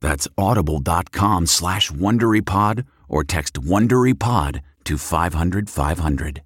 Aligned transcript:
That's 0.00 0.28
audible.com 0.36 1.46
slash 1.46 1.90
WonderyPod 1.90 2.86
or 3.08 3.24
text 3.24 3.54
WonderyPod 3.54 4.60
to 4.84 4.98
500 4.98 5.70
500. 5.70 6.42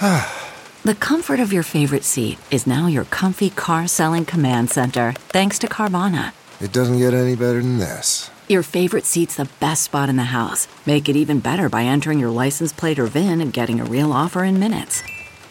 the 0.84 0.94
comfort 0.98 1.40
of 1.40 1.52
your 1.52 1.62
favorite 1.62 2.04
seat 2.04 2.38
is 2.50 2.66
now 2.66 2.86
your 2.86 3.04
comfy 3.04 3.50
car 3.50 3.86
selling 3.86 4.24
command 4.24 4.70
center 4.70 5.12
thanks 5.28 5.58
to 5.60 5.66
Carvana. 5.66 6.32
It 6.60 6.72
doesn't 6.72 6.98
get 6.98 7.14
any 7.14 7.34
better 7.36 7.60
than 7.60 7.78
this. 7.78 8.30
Your 8.48 8.62
favorite 8.62 9.06
seat's 9.06 9.36
the 9.36 9.48
best 9.60 9.82
spot 9.82 10.08
in 10.08 10.16
the 10.16 10.24
house. 10.24 10.68
Make 10.86 11.08
it 11.08 11.16
even 11.16 11.40
better 11.40 11.68
by 11.68 11.84
entering 11.84 12.18
your 12.18 12.30
license 12.30 12.72
plate 12.72 12.98
or 12.98 13.06
VIN 13.06 13.40
and 13.40 13.52
getting 13.52 13.80
a 13.80 13.84
real 13.84 14.12
offer 14.12 14.44
in 14.44 14.58
minutes. 14.58 15.02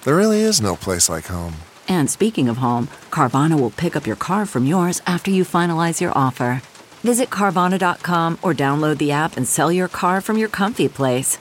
There 0.03 0.15
really 0.15 0.41
is 0.41 0.61
no 0.61 0.75
place 0.75 1.09
like 1.09 1.25
home. 1.25 1.55
And 1.87 2.09
speaking 2.09 2.49
of 2.49 2.57
home, 2.57 2.87
Carvana 3.09 3.59
will 3.59 3.69
pick 3.71 3.95
up 3.95 4.07
your 4.07 4.15
car 4.15 4.45
from 4.45 4.65
yours 4.65 5.01
after 5.05 5.31
you 5.31 5.43
finalize 5.43 6.01
your 6.01 6.11
offer. 6.17 6.61
Visit 7.03 7.29
Carvana.com 7.29 8.37
or 8.41 8.53
download 8.53 8.97
the 8.97 9.11
app 9.11 9.37
and 9.37 9.47
sell 9.47 9.71
your 9.71 9.87
car 9.87 10.21
from 10.21 10.37
your 10.37 10.49
comfy 10.49 10.87
place. 10.87 11.37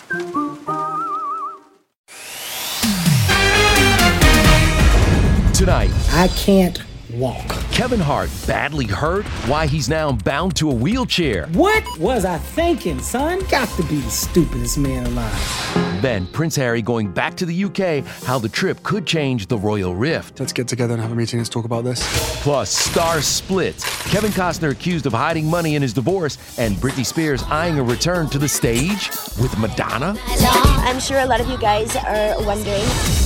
Tonight, 5.54 5.90
I 6.12 6.28
can't 6.36 6.82
walk. 7.12 7.46
Kevin 7.70 8.00
Hart 8.00 8.30
badly 8.46 8.86
hurt, 8.86 9.26
why 9.46 9.66
he's 9.66 9.90
now 9.90 10.12
bound 10.12 10.56
to 10.56 10.70
a 10.70 10.74
wheelchair. 10.74 11.48
What 11.48 11.84
was 11.98 12.24
I 12.24 12.38
thinking, 12.38 12.98
son? 13.00 13.40
Got 13.50 13.68
to 13.76 13.82
be 13.82 13.96
the 13.96 14.10
stupidest 14.10 14.78
man 14.78 15.06
alive. 15.06 15.79
Then 16.00 16.26
Prince 16.28 16.56
Harry 16.56 16.82
going 16.82 17.12
back 17.12 17.36
to 17.36 17.46
the 17.46 17.64
UK, 17.64 18.04
how 18.24 18.38
the 18.38 18.48
trip 18.48 18.82
could 18.82 19.06
change 19.06 19.46
the 19.46 19.58
royal 19.58 19.94
rift. 19.94 20.40
Let's 20.40 20.52
get 20.52 20.66
together 20.66 20.94
and 20.94 21.02
have 21.02 21.12
a 21.12 21.14
meeting. 21.14 21.38
Let's 21.38 21.50
talk 21.50 21.64
about 21.64 21.84
this. 21.84 22.00
Plus, 22.42 22.70
star 22.70 23.20
splits. 23.20 23.84
Kevin 24.10 24.30
Costner 24.30 24.70
accused 24.70 25.06
of 25.06 25.12
hiding 25.12 25.46
money 25.46 25.74
in 25.74 25.82
his 25.82 25.92
divorce, 25.92 26.38
and 26.58 26.76
Britney 26.76 27.04
Spears 27.04 27.42
eyeing 27.44 27.78
a 27.78 27.82
return 27.82 28.28
to 28.30 28.38
the 28.38 28.48
stage 28.48 29.10
with 29.40 29.56
Madonna. 29.58 30.16
I'm 30.26 31.00
sure 31.00 31.18
a 31.18 31.26
lot 31.26 31.40
of 31.40 31.48
you 31.48 31.58
guys 31.58 31.94
are 31.96 32.42
wondering. 32.44 32.84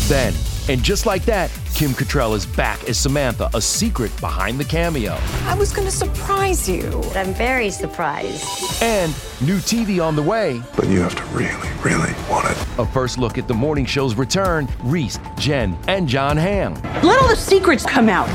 Then, 0.09 0.35
and 0.69 0.83
just 0.83 1.07
like 1.07 1.25
that, 1.25 1.51
Kim 1.75 1.91
Cattrall 1.91 2.35
is 2.37 2.47
back 2.47 2.89
as 2.89 2.99
Samantha, 2.99 3.51
a 3.55 3.61
secret 3.61 4.11
behind 4.21 4.59
the 4.59 4.65
cameo. 4.65 5.19
I 5.43 5.55
was 5.55 5.73
going 5.73 5.87
to 5.87 5.93
surprise 5.93 6.69
you. 6.69 7.03
I'm 7.15 7.35
very 7.35 7.71
surprised. 7.71 8.83
And 8.83 9.13
new 9.41 9.59
TV 9.59 10.03
on 10.03 10.17
the 10.17 10.23
way. 10.23 10.63
But 10.77 10.87
you 10.87 11.01
have 11.01 11.15
to 11.17 11.25
really, 11.37 11.69
really 11.81 12.13
want 12.31 12.51
it. 12.51 12.67
A 12.79 12.87
first 12.87 13.19
look 13.19 13.37
at 13.39 13.49
the 13.49 13.55
morning 13.55 13.85
show's 13.85 14.15
return 14.15 14.69
Reese, 14.85 15.19
Jen, 15.39 15.77
and 15.89 16.09
Jon 16.09 16.37
Hamm. 16.37 16.75
Let 17.03 17.21
all 17.21 17.29
the 17.29 17.37
secrets 17.37 17.85
come 17.85 18.09
out. 18.09 18.29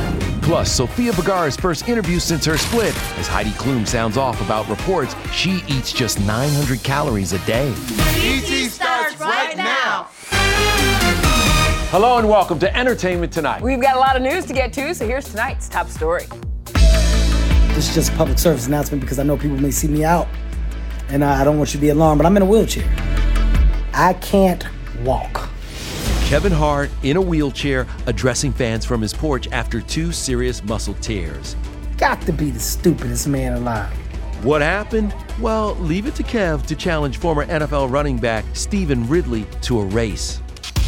Plus, 0.44 0.72
Sofia 0.72 1.12
Vergara's 1.14 1.56
first 1.56 1.88
interview 1.88 2.20
since 2.20 2.44
her 2.46 2.58
split, 2.58 2.96
as 3.20 3.28
Heidi 3.28 3.52
Klum 3.52 3.88
sounds 3.88 4.18
off 4.18 4.42
about 4.42 4.68
reports 4.68 5.16
she 5.32 5.64
eats 5.68 5.94
just 5.94 6.20
900 6.22 6.84
calories 6.84 7.34
a 7.34 7.40
day. 7.46 7.72
ET 8.18 8.70
starts 8.70 9.20
right 9.20 9.56
now. 9.56 10.08
Hello 11.92 12.20
and 12.20 12.30
welcome 12.30 12.60
to 12.60 12.78
Entertainment 12.78 13.34
Tonight. 13.34 13.64
We've 13.64 13.82
got 13.82 13.96
a 13.96 14.00
lot 14.00 14.16
of 14.16 14.22
news 14.22 14.46
to 14.46 14.54
get 14.54 14.72
to, 14.74 14.94
so 14.94 15.08
here's 15.08 15.28
tonight's 15.28 15.68
top 15.68 15.88
story. 15.88 16.26
This 17.74 17.90
is 17.90 17.96
just 17.96 18.14
a 18.14 18.16
public 18.16 18.38
service 18.38 18.68
announcement 18.68 19.02
because 19.02 19.18
I 19.18 19.24
know 19.24 19.36
people 19.36 19.58
may 19.58 19.72
see 19.72 19.88
me 19.88 20.06
out, 20.06 20.28
and 21.08 21.26
I 21.26 21.44
don't 21.44 21.58
want 21.58 21.74
you 21.74 21.80
to 21.80 21.82
be 21.82 21.90
alarmed, 21.90 22.20
but 22.20 22.28
I'm 22.28 22.38
in 22.38 22.44
a 22.44 22.46
wheelchair. 22.46 22.88
I 23.92 24.14
can't 24.22 24.68
walk. 25.02 25.50
Kevin 26.26 26.52
Hart 26.52 26.92
in 27.02 27.18
a 27.18 27.22
wheelchair 27.22 27.88
addressing 28.06 28.54
fans 28.54 28.86
from 28.86 29.02
his 29.02 29.12
porch 29.12 29.48
after 29.52 29.82
two 29.82 30.12
serious 30.12 30.64
muscle 30.64 30.94
tears. 31.02 31.56
Got 31.98 32.22
to 32.28 32.32
be 32.32 32.52
the 32.52 32.60
stupidest 32.60 33.28
man 33.28 33.54
alive. 33.54 33.92
What 34.44 34.62
happened? 34.62 35.16
Well, 35.42 35.74
leave 35.78 36.06
it 36.06 36.14
to 36.18 36.24
Kev 36.24 36.68
to 36.68 36.76
challenge 36.76 37.18
former 37.18 37.48
NFL 37.48 37.90
running 37.90 38.20
back 38.20 38.46
Stevan 38.54 39.10
Ridley 39.10 39.48
to 39.64 39.80
a 39.80 39.86
race. 39.86 40.40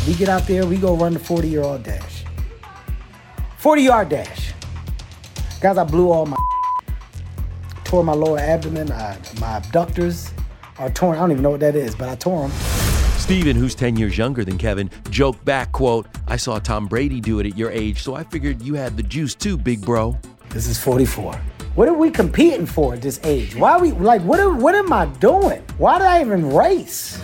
We 0.07 0.15
get 0.15 0.29
out 0.29 0.47
there, 0.47 0.65
we 0.65 0.77
go 0.77 0.95
run 0.95 1.13
the 1.13 1.19
40 1.19 1.47
year 1.47 1.61
old 1.61 1.83
dash. 1.83 2.23
40 3.57 3.81
yard 3.83 4.09
dash. 4.09 4.53
Guys, 5.59 5.77
I 5.77 5.83
blew 5.83 6.09
all 6.11 6.25
my 6.25 6.37
tore 7.83 8.03
my 8.03 8.13
lower 8.13 8.39
abdomen, 8.39 8.91
I, 8.91 9.15
my 9.39 9.57
abductors 9.57 10.33
are 10.79 10.89
torn. 10.89 11.17
I 11.17 11.21
don't 11.21 11.31
even 11.31 11.43
know 11.43 11.51
what 11.51 11.59
that 11.59 11.75
is, 11.75 11.93
but 11.93 12.09
I 12.09 12.15
tore 12.15 12.47
them. 12.47 12.57
Steven, 13.19 13.55
who's 13.55 13.75
10 13.75 13.95
years 13.95 14.17
younger 14.17 14.43
than 14.43 14.57
Kevin, 14.57 14.89
joked 15.11 15.45
back, 15.45 15.71
quote, 15.71 16.07
I 16.27 16.35
saw 16.35 16.57
Tom 16.57 16.87
Brady 16.87 17.21
do 17.21 17.39
it 17.39 17.45
at 17.45 17.55
your 17.55 17.69
age, 17.69 18.01
so 18.01 18.15
I 18.15 18.23
figured 18.23 18.63
you 18.63 18.73
had 18.73 18.97
the 18.97 19.03
juice 19.03 19.35
too, 19.35 19.55
big 19.55 19.81
bro. 19.81 20.17
This 20.49 20.65
is 20.65 20.79
44. 20.79 21.35
What 21.75 21.87
are 21.87 21.93
we 21.93 22.09
competing 22.09 22.65
for 22.65 22.95
at 22.95 23.03
this 23.03 23.19
age? 23.23 23.55
Why 23.55 23.73
are 23.73 23.79
we, 23.79 23.91
like, 23.91 24.23
what, 24.23 24.39
are, 24.39 24.51
what 24.51 24.73
am 24.73 24.91
I 24.91 25.05
doing? 25.05 25.63
Why 25.77 25.99
did 25.99 26.07
I 26.07 26.21
even 26.21 26.53
race? 26.53 27.21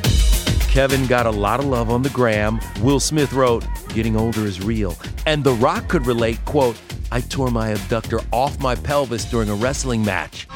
Kevin 0.78 1.08
got 1.08 1.26
a 1.26 1.32
lot 1.32 1.60
of 1.60 1.66
love 1.66 1.90
on 1.90 2.04
the 2.04 2.10
gram. 2.12 2.60
Will 2.82 3.00
Smith 3.00 3.34
wrote, 3.34 3.66
Getting 3.96 4.16
older 4.16 4.46
is 4.46 4.64
real. 4.64 4.96
And 5.26 5.44
The 5.44 5.54
Rock 5.54 5.88
could 5.88 6.06
relate, 6.06 6.38
quote, 6.46 6.80
I 7.12 7.22
tore 7.22 7.50
my 7.50 7.70
abductor 7.70 8.20
off 8.32 8.60
my 8.60 8.76
pelvis 8.76 9.26
during 9.26 9.50
a 9.50 9.56
wrestling 9.56 10.06
match. 10.06 10.48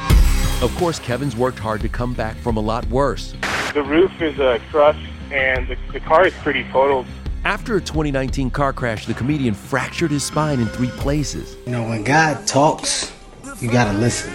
Of 0.61 0.71
course, 0.77 0.99
Kevin's 0.99 1.35
worked 1.35 1.57
hard 1.57 1.81
to 1.81 1.89
come 1.89 2.13
back 2.13 2.35
from 2.35 2.55
a 2.55 2.59
lot 2.59 2.85
worse. 2.89 3.33
The 3.73 3.81
roof 3.81 4.11
is 4.21 4.39
uh, 4.39 4.59
crushed 4.69 5.09
and 5.31 5.67
the, 5.67 5.75
the 5.91 5.99
car 5.99 6.27
is 6.27 6.35
pretty 6.43 6.65
totaled. 6.65 7.07
After 7.43 7.77
a 7.77 7.81
2019 7.81 8.51
car 8.51 8.73
crash, 8.73 9.07
the 9.07 9.15
comedian 9.15 9.55
fractured 9.55 10.11
his 10.11 10.23
spine 10.23 10.59
in 10.59 10.67
three 10.67 10.91
places. 10.99 11.57
You 11.65 11.71
know, 11.71 11.89
when 11.89 12.03
God 12.03 12.45
talks, 12.45 13.11
you 13.59 13.71
gotta 13.71 13.97
listen. 13.97 14.31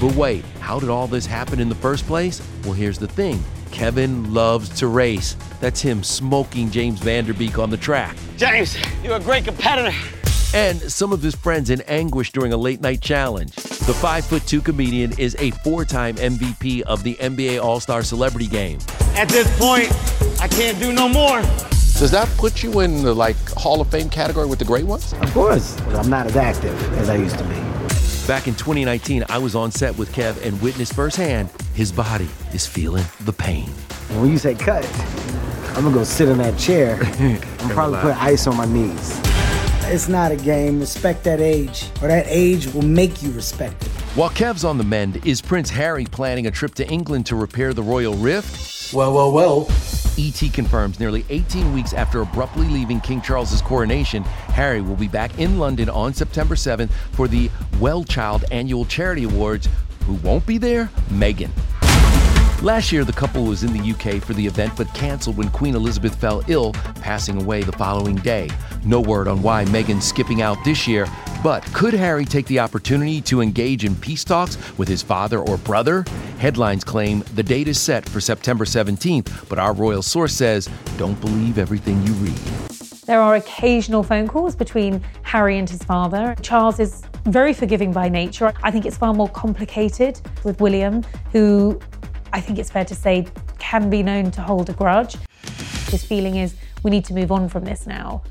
But 0.00 0.14
wait, 0.14 0.44
how 0.60 0.80
did 0.80 0.88
all 0.88 1.06
this 1.06 1.26
happen 1.26 1.60
in 1.60 1.68
the 1.68 1.74
first 1.74 2.06
place? 2.06 2.40
Well, 2.64 2.72
here's 2.72 2.98
the 2.98 3.06
thing 3.06 3.44
Kevin 3.70 4.32
loves 4.32 4.68
to 4.80 4.86
race. 4.86 5.36
That's 5.60 5.80
him 5.80 6.02
smoking 6.02 6.70
James 6.70 7.00
Van 7.00 7.26
Der 7.26 7.34
Beek 7.34 7.58
on 7.58 7.68
the 7.68 7.76
track. 7.76 8.16
James, 8.38 8.76
you're 9.02 9.16
a 9.16 9.20
great 9.20 9.44
competitor. 9.44 9.94
And 10.54 10.80
some 10.80 11.12
of 11.12 11.22
his 11.22 11.34
friends 11.34 11.70
in 11.70 11.82
anguish 11.82 12.32
during 12.32 12.52
a 12.52 12.56
late 12.56 12.80
night 12.80 13.00
challenge. 13.02 13.54
The 13.54 13.92
5'2 13.92 14.64
comedian 14.64 15.16
is 15.18 15.36
a 15.38 15.50
four 15.50 15.84
time 15.84 16.16
MVP 16.16 16.80
of 16.82 17.02
the 17.02 17.14
NBA 17.16 17.62
All 17.62 17.78
Star 17.78 18.02
Celebrity 18.02 18.46
Game. 18.46 18.78
At 19.14 19.28
this 19.28 19.46
point, 19.58 19.92
I 20.40 20.48
can't 20.48 20.78
do 20.80 20.92
no 20.92 21.08
more. 21.08 21.42
Does 22.00 22.10
that 22.12 22.28
put 22.38 22.62
you 22.62 22.80
in 22.80 23.02
the 23.02 23.14
like 23.14 23.36
Hall 23.50 23.80
of 23.80 23.88
Fame 23.88 24.08
category 24.08 24.46
with 24.46 24.58
the 24.58 24.64
great 24.64 24.86
ones? 24.86 25.12
Of 25.12 25.32
course. 25.34 25.78
I'm 25.88 26.08
not 26.08 26.26
as 26.26 26.36
active 26.36 26.92
as 26.94 27.10
I 27.10 27.16
used 27.16 27.36
to 27.36 27.44
be. 27.44 27.69
Back 28.30 28.46
in 28.46 28.54
2019, 28.54 29.24
I 29.28 29.38
was 29.38 29.56
on 29.56 29.72
set 29.72 29.98
with 29.98 30.12
Kev 30.12 30.40
and 30.46 30.62
witnessed 30.62 30.92
firsthand 30.92 31.50
his 31.74 31.90
body 31.90 32.28
is 32.54 32.64
feeling 32.64 33.04
the 33.22 33.32
pain. 33.32 33.66
When 34.20 34.30
you 34.30 34.38
say 34.38 34.54
cut, 34.54 34.88
I'm 35.70 35.82
gonna 35.82 35.92
go 35.92 36.04
sit 36.04 36.28
in 36.28 36.38
that 36.38 36.56
chair. 36.56 36.96
I'm 37.58 37.70
probably 37.70 37.98
put 37.98 38.16
ice 38.22 38.46
on 38.46 38.56
my 38.56 38.66
knees. 38.66 39.20
It's 39.92 40.06
not 40.06 40.30
a 40.30 40.36
game. 40.36 40.78
Respect 40.78 41.24
that 41.24 41.40
age, 41.40 41.90
or 42.00 42.06
that 42.06 42.24
age 42.28 42.72
will 42.72 42.82
make 42.82 43.20
you 43.20 43.32
respect 43.32 43.82
it. 43.82 43.88
While 44.14 44.30
Kev's 44.30 44.62
on 44.62 44.78
the 44.78 44.84
mend, 44.84 45.26
is 45.26 45.42
Prince 45.42 45.68
Harry 45.70 46.04
planning 46.04 46.46
a 46.46 46.52
trip 46.52 46.76
to 46.76 46.86
England 46.86 47.26
to 47.26 47.34
repair 47.34 47.74
the 47.74 47.82
royal 47.82 48.14
rift? 48.14 48.94
Well, 48.94 49.12
well, 49.12 49.32
well. 49.32 49.68
ET 50.20 50.52
confirms 50.52 51.00
nearly 51.00 51.24
18 51.30 51.72
weeks 51.72 51.94
after 51.94 52.20
abruptly 52.20 52.68
leaving 52.68 53.00
King 53.00 53.22
Charles's 53.22 53.62
coronation, 53.62 54.22
Harry 54.22 54.82
will 54.82 54.96
be 54.96 55.08
back 55.08 55.38
in 55.38 55.58
London 55.58 55.88
on 55.88 56.12
September 56.12 56.54
7th 56.54 56.90
for 57.12 57.26
the 57.26 57.50
Well 57.78 58.04
Child 58.04 58.44
Annual 58.50 58.84
Charity 58.84 59.24
Awards. 59.24 59.66
Who 60.04 60.14
won't 60.16 60.44
be 60.44 60.58
there? 60.58 60.90
Meghan. 61.08 61.50
Last 62.62 62.92
year, 62.92 63.06
the 63.06 63.12
couple 63.14 63.44
was 63.44 63.62
in 63.62 63.72
the 63.72 63.92
UK 63.92 64.22
for 64.22 64.34
the 64.34 64.46
event 64.46 64.74
but 64.76 64.92
canceled 64.92 65.38
when 65.38 65.48
Queen 65.48 65.74
Elizabeth 65.74 66.14
fell 66.16 66.44
ill, 66.48 66.72
passing 66.96 67.40
away 67.40 67.62
the 67.62 67.72
following 67.72 68.16
day. 68.16 68.50
No 68.84 69.00
word 69.00 69.26
on 69.26 69.40
why 69.40 69.64
Meghan's 69.64 70.04
skipping 70.04 70.42
out 70.42 70.62
this 70.62 70.86
year, 70.86 71.06
but 71.42 71.64
could 71.72 71.94
Harry 71.94 72.24
take 72.24 72.46
the 72.46 72.60
opportunity 72.60 73.20
to 73.22 73.40
engage 73.40 73.84
in 73.84 73.96
peace 73.96 74.24
talks 74.24 74.58
with 74.78 74.88
his 74.88 75.02
father 75.02 75.38
or 75.38 75.56
brother? 75.56 76.04
Headlines 76.38 76.84
claim 76.84 77.20
the 77.34 77.42
date 77.42 77.68
is 77.68 77.80
set 77.80 78.08
for 78.08 78.20
September 78.20 78.64
17th, 78.64 79.48
but 79.48 79.58
our 79.58 79.72
royal 79.72 80.02
source 80.02 80.34
says 80.34 80.68
don't 80.96 81.20
believe 81.20 81.58
everything 81.58 82.02
you 82.06 82.12
read. 82.14 82.36
There 83.06 83.20
are 83.20 83.36
occasional 83.36 84.02
phone 84.02 84.28
calls 84.28 84.54
between 84.54 85.02
Harry 85.22 85.58
and 85.58 85.68
his 85.68 85.82
father. 85.82 86.36
Charles 86.42 86.78
is 86.78 87.02
very 87.24 87.52
forgiving 87.52 87.92
by 87.92 88.08
nature. 88.08 88.52
I 88.62 88.70
think 88.70 88.86
it's 88.86 88.96
far 88.96 89.14
more 89.14 89.28
complicated 89.28 90.20
with 90.44 90.60
William, 90.60 91.02
who 91.32 91.80
I 92.32 92.40
think 92.40 92.58
it's 92.58 92.70
fair 92.70 92.84
to 92.84 92.94
say 92.94 93.26
can 93.58 93.90
be 93.90 94.02
known 94.02 94.30
to 94.32 94.42
hold 94.42 94.70
a 94.70 94.74
grudge. 94.74 95.16
His 95.88 96.04
feeling 96.04 96.36
is 96.36 96.54
we 96.82 96.90
need 96.90 97.04
to 97.06 97.14
move 97.14 97.32
on 97.32 97.48
from 97.48 97.64
this 97.64 97.86
now. 97.86 98.22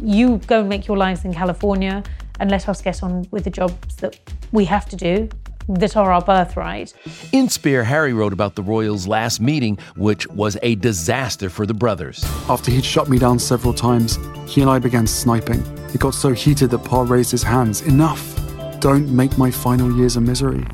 You 0.00 0.38
go 0.46 0.60
and 0.60 0.68
make 0.68 0.86
your 0.86 0.96
lives 0.96 1.24
in 1.24 1.34
California 1.34 2.04
and 2.40 2.50
let 2.50 2.68
us 2.68 2.82
get 2.82 3.02
on 3.02 3.26
with 3.30 3.44
the 3.44 3.50
jobs 3.50 3.96
that 3.96 4.18
we 4.52 4.64
have 4.64 4.88
to 4.88 4.96
do 4.96 5.28
that 5.68 5.96
are 5.96 6.12
our 6.12 6.22
birthright. 6.22 6.94
In 7.32 7.48
Spare, 7.48 7.84
Harry 7.84 8.12
wrote 8.12 8.32
about 8.32 8.54
the 8.54 8.62
Royals' 8.62 9.06
last 9.06 9.40
meeting, 9.40 9.78
which 9.96 10.26
was 10.28 10.56
a 10.62 10.76
disaster 10.76 11.50
for 11.50 11.66
the 11.66 11.74
brothers. 11.74 12.24
After 12.48 12.70
he'd 12.70 12.84
shut 12.84 13.08
me 13.08 13.18
down 13.18 13.38
several 13.38 13.74
times, 13.74 14.18
he 14.46 14.62
and 14.62 14.70
I 14.70 14.78
began 14.78 15.06
sniping. 15.06 15.60
It 15.92 16.00
got 16.00 16.14
so 16.14 16.32
heated 16.32 16.70
that 16.70 16.84
Pa 16.84 17.02
raised 17.02 17.30
his 17.30 17.42
hands. 17.42 17.82
Enough! 17.82 18.34
Don't 18.80 19.08
make 19.10 19.36
my 19.36 19.50
final 19.50 19.94
years 19.96 20.16
a 20.16 20.20
misery. 20.20 20.64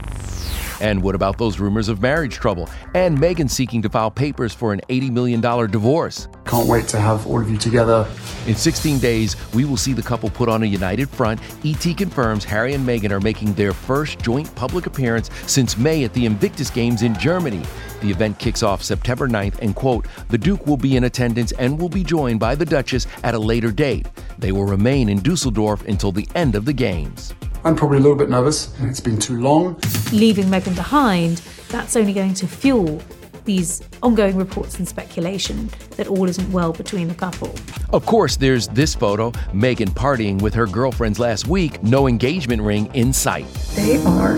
And 0.81 1.03
what 1.03 1.15
about 1.15 1.39
those 1.39 1.59
rumors 1.59 1.89
of 1.89 2.03
marriage 2.03 2.35
trouble? 2.35 2.69
And 2.95 3.17
Meghan 3.19 3.49
seeking 3.49 3.83
to 3.83 3.89
file 3.89 4.11
papers 4.11 4.53
for 4.53 4.73
an 4.73 4.81
$80 4.89 5.11
million 5.11 5.41
divorce. 5.41 6.29
Can't 6.45 6.69
wait 6.69 6.89
to 6.89 7.01
have 7.01 7.27
all 7.27 7.41
of 7.41 7.51
you 7.51 7.57
together. 7.57 8.07
In 8.47 8.55
16 8.55 8.99
days, 8.99 9.37
we 9.55 9.65
will 9.65 9.77
see 9.77 9.93
the 9.93 10.03
couple 10.03 10.29
put 10.31 10.49
on 10.49 10.63
a 10.63 10.67
united 10.67 11.09
front. 11.09 11.41
ET 11.65 11.97
confirms 11.97 12.45
Harry 12.45 12.75
and 12.75 12.87
Meghan 12.87 13.11
are 13.11 13.21
making 13.21 13.55
their 13.55 13.73
first 13.73 14.19
joint 14.19 14.55
public 14.55 14.87
appearance 14.87 15.31
since 15.47 15.79
May 15.79 16.05
at 16.05 16.13
the 16.13 16.27
Invictus 16.27 16.71
Games 16.71 17.03
in 17.03 17.15
Germany. 17.19 17.63
The 18.01 18.11
event 18.11 18.39
kicks 18.39 18.63
off 18.63 18.83
September 18.83 19.29
9th, 19.29 19.61
and 19.61 19.75
quote, 19.75 20.07
the 20.29 20.37
Duke 20.37 20.67
will 20.67 20.77
be 20.77 20.97
in 20.97 21.05
attendance 21.05 21.53
and 21.53 21.81
will 21.81 21.89
be 21.89 22.05
joined 22.05 22.39
by 22.39 22.55
the 22.55 22.67
Duchess 22.67 23.07
at 23.23 23.35
a 23.35 23.39
later 23.39 23.73
date. 23.73 24.07
They 24.39 24.53
will 24.53 24.67
remain 24.67 25.09
in 25.09 25.21
Dusseldorf 25.21 25.87
until 25.89 26.13
the 26.13 26.29
end 26.35 26.55
of 26.55 26.67
the 26.67 26.73
Games. 26.73 27.33
I'm 27.65 27.75
probably 27.75 27.97
a 27.97 28.01
little 28.01 28.17
bit 28.17 28.29
nervous. 28.29 28.75
It's 28.81 29.01
been 29.01 29.19
too 29.19 29.41
long. 29.41 29.81
Leaving 30.13 30.45
Meghan 30.47 30.75
behind, 30.77 31.39
that's 31.69 31.97
only 31.97 32.13
going 32.13 32.35
to 32.35 32.47
fuel 32.47 33.01
these 33.47 33.83
ongoing 34.03 34.37
reports 34.37 34.79
and 34.79 34.87
speculation 34.87 35.71
that 35.97 36.07
all 36.07 36.29
isn't 36.29 36.53
well 36.53 36.75
between 36.75 37.09
the 37.09 37.15
couple. 37.15 37.55
Of 37.91 38.05
course, 38.05 38.37
there's 38.37 38.69
this 38.69 38.95
photo 38.95 39.31
Meghan 39.53 39.89
partying 39.89 40.43
with 40.43 40.53
her 40.53 40.67
girlfriends 40.67 41.19
last 41.19 41.47
week, 41.47 41.83
no 41.83 42.07
engagement 42.07 42.61
ring 42.61 42.95
in 42.95 43.15
sight. 43.15 43.47
They 43.75 43.97
are 44.05 44.37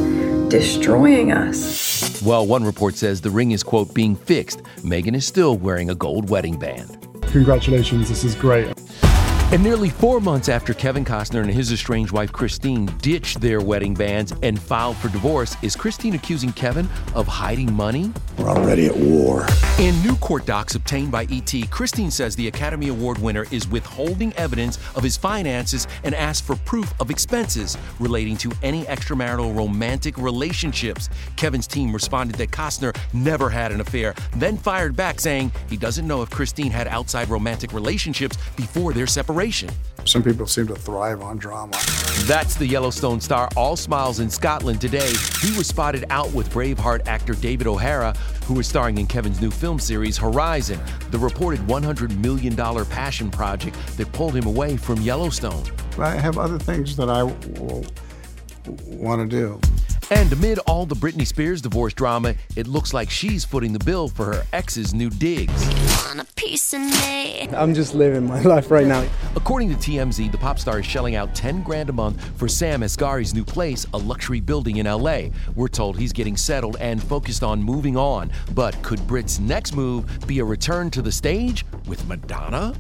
destroying 0.48 1.32
us. 1.32 2.22
Well, 2.22 2.46
one 2.46 2.62
report 2.62 2.94
says 2.94 3.20
the 3.20 3.30
ring 3.30 3.50
is, 3.50 3.64
quote, 3.64 3.92
being 3.92 4.14
fixed. 4.14 4.62
Meghan 4.78 5.16
is 5.16 5.26
still 5.26 5.56
wearing 5.56 5.90
a 5.90 5.96
gold 5.96 6.30
wedding 6.30 6.60
band. 6.60 6.96
Congratulations, 7.22 8.08
this 8.08 8.22
is 8.22 8.36
great. 8.36 8.72
And 9.52 9.62
nearly 9.62 9.90
four 9.90 10.20
months 10.20 10.48
after 10.48 10.74
Kevin 10.74 11.04
Costner 11.04 11.40
and 11.40 11.48
his 11.48 11.70
estranged 11.70 12.10
wife 12.10 12.32
Christine 12.32 12.86
ditched 13.00 13.40
their 13.40 13.60
wedding 13.60 13.94
bands 13.94 14.34
and 14.42 14.60
filed 14.60 14.96
for 14.96 15.08
divorce, 15.08 15.56
is 15.62 15.76
Christine 15.76 16.14
accusing 16.16 16.52
Kevin 16.52 16.88
of 17.14 17.28
hiding 17.28 17.72
money? 17.72 18.12
We're 18.38 18.48
already 18.48 18.86
at 18.86 18.96
war. 18.96 19.46
In 19.78 20.02
new 20.02 20.16
court 20.16 20.46
docs 20.46 20.74
obtained 20.74 21.12
by 21.12 21.28
ET, 21.30 21.70
Christine 21.70 22.10
says 22.10 22.34
the 22.34 22.48
Academy 22.48 22.88
Award 22.88 23.18
winner 23.18 23.46
is 23.52 23.68
withholding 23.68 24.32
evidence 24.32 24.80
of 24.96 25.04
his 25.04 25.16
finances 25.16 25.86
and 26.02 26.12
asks 26.12 26.44
for 26.44 26.56
proof 26.56 26.92
of 27.00 27.10
expenses 27.12 27.78
relating 28.00 28.36
to 28.38 28.50
any 28.64 28.82
extramarital 28.86 29.56
romantic 29.56 30.18
relationships. 30.18 31.08
Kevin's 31.36 31.68
team 31.68 31.92
responded 31.92 32.34
that 32.36 32.50
Costner 32.50 32.96
never 33.12 33.48
had 33.48 33.70
an 33.70 33.80
affair, 33.80 34.12
then 34.34 34.56
fired 34.56 34.96
back 34.96 35.20
saying 35.20 35.52
he 35.70 35.76
doesn't 35.76 36.06
know 36.06 36.22
if 36.22 36.30
Christine 36.30 36.72
had 36.72 36.88
outside 36.88 37.28
romantic 37.28 37.72
relationships 37.72 38.36
before 38.56 38.92
their 38.92 39.06
separation. 39.06 39.35
Some 40.06 40.22
people 40.22 40.46
seem 40.46 40.66
to 40.68 40.74
thrive 40.74 41.20
on 41.20 41.36
drama. 41.36 41.76
That's 42.24 42.54
the 42.54 42.66
Yellowstone 42.66 43.20
star, 43.20 43.50
all 43.54 43.76
smiles 43.76 44.20
in 44.20 44.30
Scotland 44.30 44.80
today. 44.80 45.12
He 45.42 45.54
was 45.58 45.66
spotted 45.66 46.06
out 46.08 46.32
with 46.32 46.48
Braveheart 46.50 47.06
actor 47.06 47.34
David 47.34 47.66
O'Hara, 47.66 48.14
who 48.46 48.58
is 48.58 48.66
starring 48.66 48.96
in 48.96 49.06
Kevin's 49.06 49.40
new 49.42 49.50
film 49.50 49.78
series 49.78 50.16
Horizon, 50.16 50.80
the 51.10 51.18
reported 51.18 51.60
$100 51.66 52.16
million 52.18 52.56
passion 52.86 53.30
project 53.30 53.76
that 53.98 54.10
pulled 54.12 54.34
him 54.34 54.46
away 54.46 54.78
from 54.78 55.02
Yellowstone. 55.02 55.64
I 55.98 56.10
have 56.10 56.38
other 56.38 56.58
things 56.58 56.96
that 56.96 57.10
I 57.10 57.24
want 58.86 59.20
to 59.20 59.26
do. 59.26 59.60
And 60.10 60.32
amid 60.32 60.60
all 60.60 60.86
the 60.86 60.94
Britney 60.94 61.26
Spears 61.26 61.60
divorce 61.60 61.92
drama, 61.92 62.36
it 62.54 62.68
looks 62.68 62.94
like 62.94 63.10
she's 63.10 63.44
footing 63.44 63.72
the 63.72 63.84
bill 63.84 64.06
for 64.06 64.26
her 64.26 64.46
ex's 64.52 64.94
new 64.94 65.10
digs. 65.10 65.52
I'm 67.52 67.74
just 67.74 67.92
living 67.92 68.24
my 68.24 68.40
life 68.42 68.70
right 68.70 68.86
now. 68.86 69.04
According 69.34 69.70
to 69.70 69.74
TMZ, 69.74 70.30
the 70.30 70.38
pop 70.38 70.60
star 70.60 70.78
is 70.78 70.86
shelling 70.86 71.16
out 71.16 71.34
10 71.34 71.64
grand 71.64 71.90
a 71.90 71.92
month 71.92 72.22
for 72.38 72.46
Sam 72.46 72.82
Asghari's 72.82 73.34
new 73.34 73.44
place, 73.44 73.84
a 73.94 73.98
luxury 73.98 74.38
building 74.38 74.76
in 74.76 74.86
LA. 74.86 75.30
We're 75.56 75.66
told 75.66 75.98
he's 75.98 76.12
getting 76.12 76.36
settled 76.36 76.76
and 76.78 77.02
focused 77.02 77.42
on 77.42 77.60
moving 77.60 77.96
on. 77.96 78.30
But 78.54 78.80
could 78.84 79.04
Brit's 79.08 79.40
next 79.40 79.74
move 79.74 80.24
be 80.28 80.38
a 80.38 80.44
return 80.44 80.88
to 80.90 81.02
the 81.02 81.10
stage 81.10 81.66
with 81.88 82.06
Madonna? 82.06 82.74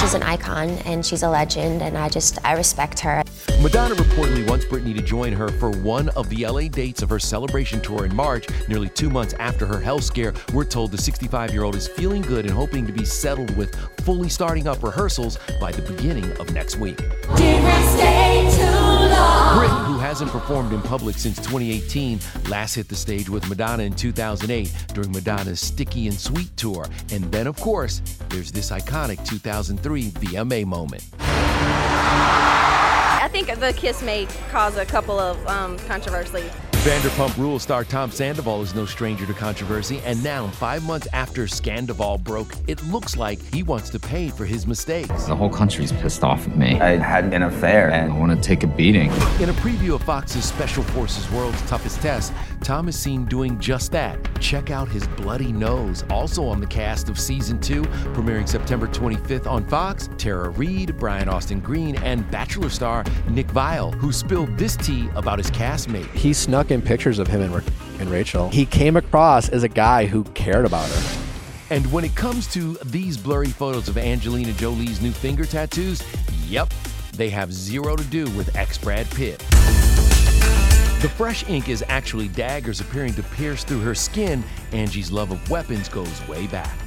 She's 0.00 0.14
an 0.14 0.22
icon 0.22 0.70
and 0.86 1.04
she's 1.04 1.22
a 1.22 1.28
legend, 1.28 1.82
and 1.82 1.98
I 1.98 2.08
just 2.08 2.38
I 2.46 2.54
respect 2.54 3.00
her. 3.00 3.23
Madonna 3.64 3.94
reportedly 3.94 4.46
wants 4.46 4.66
Britney 4.66 4.94
to 4.94 5.00
join 5.00 5.32
her 5.32 5.48
for 5.48 5.70
one 5.70 6.10
of 6.10 6.28
the 6.28 6.46
LA 6.46 6.68
dates 6.68 7.00
of 7.00 7.08
her 7.08 7.18
celebration 7.18 7.80
tour 7.80 8.04
in 8.04 8.14
March, 8.14 8.46
nearly 8.68 8.90
two 8.90 9.08
months 9.08 9.32
after 9.38 9.64
her 9.64 9.80
health 9.80 10.04
scare. 10.04 10.34
We're 10.52 10.66
told 10.66 10.90
the 10.90 10.98
65 10.98 11.50
year 11.50 11.62
old 11.62 11.74
is 11.74 11.88
feeling 11.88 12.20
good 12.20 12.44
and 12.44 12.52
hoping 12.52 12.86
to 12.86 12.92
be 12.92 13.06
settled 13.06 13.56
with 13.56 13.74
fully 14.02 14.28
starting 14.28 14.68
up 14.68 14.82
rehearsals 14.82 15.38
by 15.62 15.72
the 15.72 15.80
beginning 15.80 16.30
of 16.32 16.52
next 16.52 16.76
week. 16.76 16.98
Brit, 19.56 19.70
who 19.70 19.98
hasn't 19.98 20.30
performed 20.30 20.74
in 20.74 20.82
public 20.82 21.16
since 21.16 21.38
2018, 21.38 22.20
last 22.50 22.74
hit 22.74 22.86
the 22.88 22.94
stage 22.94 23.30
with 23.30 23.48
Madonna 23.48 23.84
in 23.84 23.94
2008 23.94 24.74
during 24.92 25.10
Madonna's 25.10 25.58
Sticky 25.58 26.06
and 26.06 26.14
Sweet 26.18 26.54
tour. 26.58 26.86
And 27.10 27.24
then, 27.32 27.46
of 27.46 27.56
course, 27.56 28.02
there's 28.28 28.52
this 28.52 28.70
iconic 28.70 29.26
2003 29.26 30.10
VMA 30.10 30.66
moment. 30.66 31.02
I 33.34 33.42
think 33.42 33.58
the 33.58 33.72
kiss 33.72 34.00
may 34.00 34.26
cause 34.52 34.76
a 34.76 34.86
couple 34.86 35.18
of 35.18 35.44
um, 35.48 35.76
controversies. 35.88 36.52
Vanderpump 36.84 37.34
Rules 37.38 37.62
star 37.62 37.82
Tom 37.82 38.10
Sandoval 38.10 38.60
is 38.60 38.74
no 38.74 38.84
stranger 38.84 39.24
to 39.24 39.32
controversy, 39.32 40.02
and 40.04 40.22
now, 40.22 40.48
five 40.48 40.84
months 40.84 41.08
after 41.14 41.44
Scandoval 41.44 42.22
broke, 42.22 42.54
it 42.66 42.84
looks 42.88 43.16
like 43.16 43.40
he 43.54 43.62
wants 43.62 43.88
to 43.88 43.98
pay 43.98 44.28
for 44.28 44.44
his 44.44 44.66
mistakes. 44.66 45.24
The 45.24 45.34
whole 45.34 45.48
country's 45.48 45.92
pissed 45.92 46.22
off 46.22 46.46
at 46.46 46.58
me. 46.58 46.78
I 46.78 46.98
had 46.98 47.32
an 47.32 47.44
affair 47.44 47.90
and 47.90 48.12
I 48.12 48.18
want 48.18 48.32
to 48.32 48.46
take 48.46 48.64
a 48.64 48.66
beating. 48.66 49.10
In 49.40 49.48
a 49.48 49.54
preview 49.54 49.94
of 49.94 50.02
Fox's 50.02 50.44
Special 50.44 50.82
Forces 50.82 51.30
World's 51.30 51.62
Toughest 51.62 52.02
Test, 52.02 52.34
Tom 52.60 52.86
is 52.88 52.98
seen 52.98 53.24
doing 53.24 53.58
just 53.58 53.90
that. 53.92 54.18
Check 54.38 54.70
out 54.70 54.86
his 54.86 55.06
bloody 55.08 55.52
nose. 55.52 56.04
Also 56.10 56.44
on 56.44 56.60
the 56.60 56.66
cast 56.66 57.08
of 57.08 57.18
season 57.18 57.58
two, 57.60 57.80
premiering 58.12 58.46
September 58.46 58.88
25th 58.88 59.46
on 59.46 59.64
Fox, 59.68 60.10
Tara 60.18 60.50
Reid, 60.50 60.98
Brian 60.98 61.30
Austin 61.30 61.60
Green, 61.60 61.96
and 61.96 62.30
Bachelor 62.30 62.68
star 62.68 63.04
Nick 63.30 63.46
Viall, 63.48 63.94
who 63.94 64.12
spilled 64.12 64.54
this 64.58 64.76
tea 64.76 65.08
about 65.14 65.38
his 65.38 65.50
castmate. 65.50 66.12
He 66.12 66.34
snuck 66.34 66.70
in 66.74 66.82
pictures 66.82 67.18
of 67.18 67.26
him 67.26 67.40
and, 67.40 67.64
and 68.00 68.10
Rachel. 68.10 68.50
He 68.50 68.66
came 68.66 68.96
across 68.96 69.48
as 69.48 69.62
a 69.62 69.68
guy 69.68 70.04
who 70.04 70.24
cared 70.34 70.66
about 70.66 70.88
her. 70.90 71.20
And 71.70 71.90
when 71.90 72.04
it 72.04 72.14
comes 72.14 72.46
to 72.52 72.74
these 72.84 73.16
blurry 73.16 73.48
photos 73.48 73.88
of 73.88 73.96
Angelina 73.96 74.52
Jolie's 74.52 75.00
new 75.00 75.12
finger 75.12 75.46
tattoos, 75.46 76.02
yep, 76.46 76.72
they 77.14 77.30
have 77.30 77.52
zero 77.52 77.96
to 77.96 78.04
do 78.04 78.24
with 78.32 78.54
ex 78.54 78.76
Brad 78.76 79.10
Pitt. 79.12 79.38
The 81.00 81.10
fresh 81.16 81.48
ink 81.48 81.68
is 81.68 81.84
actually 81.88 82.28
daggers 82.28 82.80
appearing 82.80 83.14
to 83.14 83.22
pierce 83.22 83.64
through 83.64 83.80
her 83.80 83.94
skin. 83.94 84.42
Angie's 84.72 85.10
love 85.10 85.30
of 85.30 85.50
weapons 85.50 85.88
goes 85.88 86.28
way 86.28 86.46
back. 86.46 86.78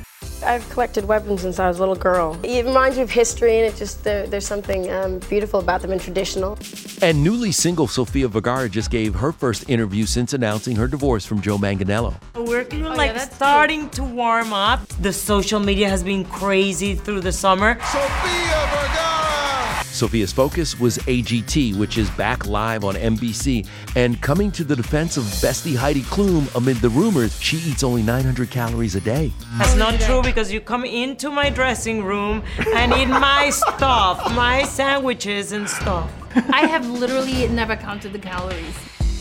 I've 0.43 0.67
collected 0.69 1.05
weapons 1.05 1.41
since 1.41 1.59
I 1.59 1.67
was 1.67 1.77
a 1.77 1.79
little 1.79 1.95
girl. 1.95 2.39
It 2.43 2.65
reminds 2.65 2.97
me 2.97 3.03
of 3.03 3.11
history, 3.11 3.57
and 3.59 3.65
it 3.65 3.75
just 3.75 4.03
there, 4.03 4.27
there's 4.27 4.45
something 4.45 4.91
um, 4.91 5.19
beautiful 5.29 5.59
about 5.59 5.81
them 5.81 5.91
and 5.91 6.01
traditional. 6.01 6.57
And 6.99 7.23
newly 7.23 7.51
single 7.51 7.87
Sofia 7.87 8.27
Vergara 8.27 8.67
just 8.67 8.89
gave 8.89 9.13
her 9.13 9.31
first 9.31 9.69
interview 9.69 10.07
since 10.07 10.33
announcing 10.33 10.75
her 10.77 10.87
divorce 10.87 11.27
from 11.27 11.41
Joe 11.41 11.57
Manganiello. 11.57 12.15
We're 12.35 12.63
kind 12.65 12.87
of 12.87 12.93
oh, 12.93 12.95
like 12.95 13.13
yeah, 13.13 13.29
starting 13.29 13.81
true. 13.89 14.07
to 14.07 14.13
warm 14.15 14.51
up. 14.51 14.87
The 15.01 15.13
social 15.13 15.59
media 15.59 15.89
has 15.89 16.03
been 16.03 16.25
crazy 16.25 16.95
through 16.95 17.21
the 17.21 17.31
summer. 17.31 17.75
Sofia 17.81 18.67
Vergara! 18.71 19.83
Sofia's 19.85 20.31
focus 20.31 20.79
was 20.79 20.97
AGT, 20.99 21.75
which 21.75 21.99
is 21.99 22.09
back 22.11 22.47
live 22.47 22.83
on 22.83 22.95
NBC, 22.95 23.67
and 23.95 24.19
coming 24.21 24.51
to 24.51 24.63
the 24.63 24.75
defense 24.75 25.17
of 25.17 25.23
bestie 25.23 25.75
Heidi 25.75 26.01
Klum 26.01 26.53
amid 26.55 26.77
the 26.77 26.89
rumors 26.89 27.39
she 27.41 27.57
eats 27.57 27.83
only 27.83 28.03
900 28.03 28.49
calories 28.49 28.95
a 28.95 29.01
day. 29.01 29.31
That's 29.57 29.73
oh, 29.73 29.77
not 29.77 29.99
true 29.99 30.21
because 30.23 30.51
you 30.51 30.61
come 30.61 30.85
into 30.85 31.29
my 31.29 31.49
dressing 31.49 32.03
room 32.03 32.43
and 32.75 32.91
eat 32.93 33.07
my 33.07 33.49
stuff, 33.53 34.35
my 34.35 34.63
sandwiches 34.63 35.51
and 35.51 35.67
stuff. 35.67 36.11
I 36.53 36.65
have 36.67 36.87
literally 36.87 37.47
never 37.47 37.75
counted 37.75 38.13
the 38.13 38.19
calories. 38.19 38.75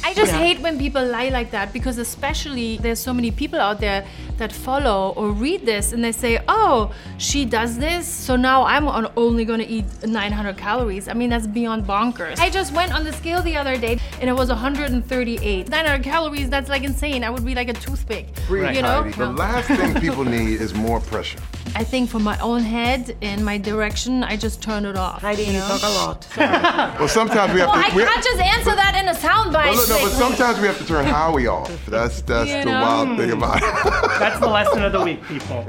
I 0.07 0.15
just 0.15 0.33
yeah. 0.33 0.39
hate 0.39 0.61
when 0.61 0.79
people 0.79 1.05
lie 1.05 1.31
like 1.31 1.51
that 1.51 1.73
because 1.73 1.99
especially 1.99 2.79
there's 2.79 3.01
so 3.01 3.13
many 3.13 3.33
people 3.33 3.61
out 3.61 3.81
there 3.81 4.07
that 4.37 4.53
follow 4.53 5.13
or 5.17 5.33
read 5.33 5.67
this 5.67 5.93
and 5.93 6.05
they 6.05 6.13
say, 6.13 6.39
"Oh, 6.47 6.95
she 7.19 7.45
does 7.45 7.77
this, 7.77 8.07
so 8.07 8.37
now 8.37 8.63
I'm 8.63 8.87
only 9.17 9.45
going 9.45 9.59
to 9.59 9.67
eat 9.67 9.87
900 10.05 10.57
calories." 10.57 11.09
I 11.09 11.15
mean, 11.15 11.31
that's 11.31 11.49
beyond 11.49 11.87
bonkers. 11.87 12.39
I 12.39 12.51
just 12.51 12.73
went 12.73 12.95
on 12.95 13.03
the 13.03 13.13
scale 13.13 13.43
the 13.43 13.57
other 13.57 13.77
day 13.77 13.99
and 14.21 14.31
it 14.31 14.35
was 14.35 14.49
138. 14.49 15.69
900 15.69 16.05
calories, 16.05 16.49
that's 16.51 16.69
like 16.69 16.85
insane. 16.85 17.25
I 17.25 17.31
would 17.31 17.45
be 17.45 17.57
like 17.57 17.69
a 17.69 17.73
toothpick. 17.75 18.29
Right. 18.49 18.77
You 18.77 18.83
know? 18.83 19.11
The 19.11 19.27
last 19.27 19.67
thing 19.67 20.01
people 20.01 20.25
need 20.25 20.61
is 20.61 20.73
more 20.73 21.01
pressure. 21.01 21.41
I 21.75 21.85
think 21.85 22.09
for 22.11 22.19
my 22.19 22.39
own 22.39 22.63
head 22.63 23.17
and 23.23 23.45
my 23.45 23.59
direction, 23.59 24.25
I 24.25 24.37
just 24.37 24.63
turn 24.63 24.85
it 24.85 24.97
off. 24.97 25.23
Heidi, 25.23 25.45
you, 25.45 25.53
know? 25.53 25.63
you 25.63 25.79
talk 25.79 25.83
a 25.83 25.95
lot. 25.95 26.27
well, 26.99 27.09
sometimes 27.09 27.53
we 27.53 27.61
have 27.61 27.69
well, 27.69 27.83
to. 27.83 27.87
I 27.87 27.91
can't 27.91 28.25
just 28.25 28.41
answer 28.41 28.75
that 28.75 28.95
in 28.95 29.09
a 29.09 29.15
soundbite. 29.15 29.73
Well, 29.73 29.77
look, 29.77 29.89
no, 29.89 29.99
but 30.03 30.13
sometimes 30.13 30.61
we 30.61 30.67
have 30.67 30.79
to 30.79 30.87
turn 30.87 31.05
Howie 31.17 31.47
off. 31.47 31.87
That's 31.87 32.23
that's 32.23 32.51
you 32.51 32.59
the 32.59 32.65
know? 32.67 32.81
wild 32.81 33.19
thing 33.19 33.31
about 33.33 33.57
it. 33.57 33.63
that's 34.19 34.41
the 34.41 34.47
lesson 34.47 34.83
of 34.83 34.93
the 34.93 35.03
week, 35.03 35.23
people. 35.25 35.65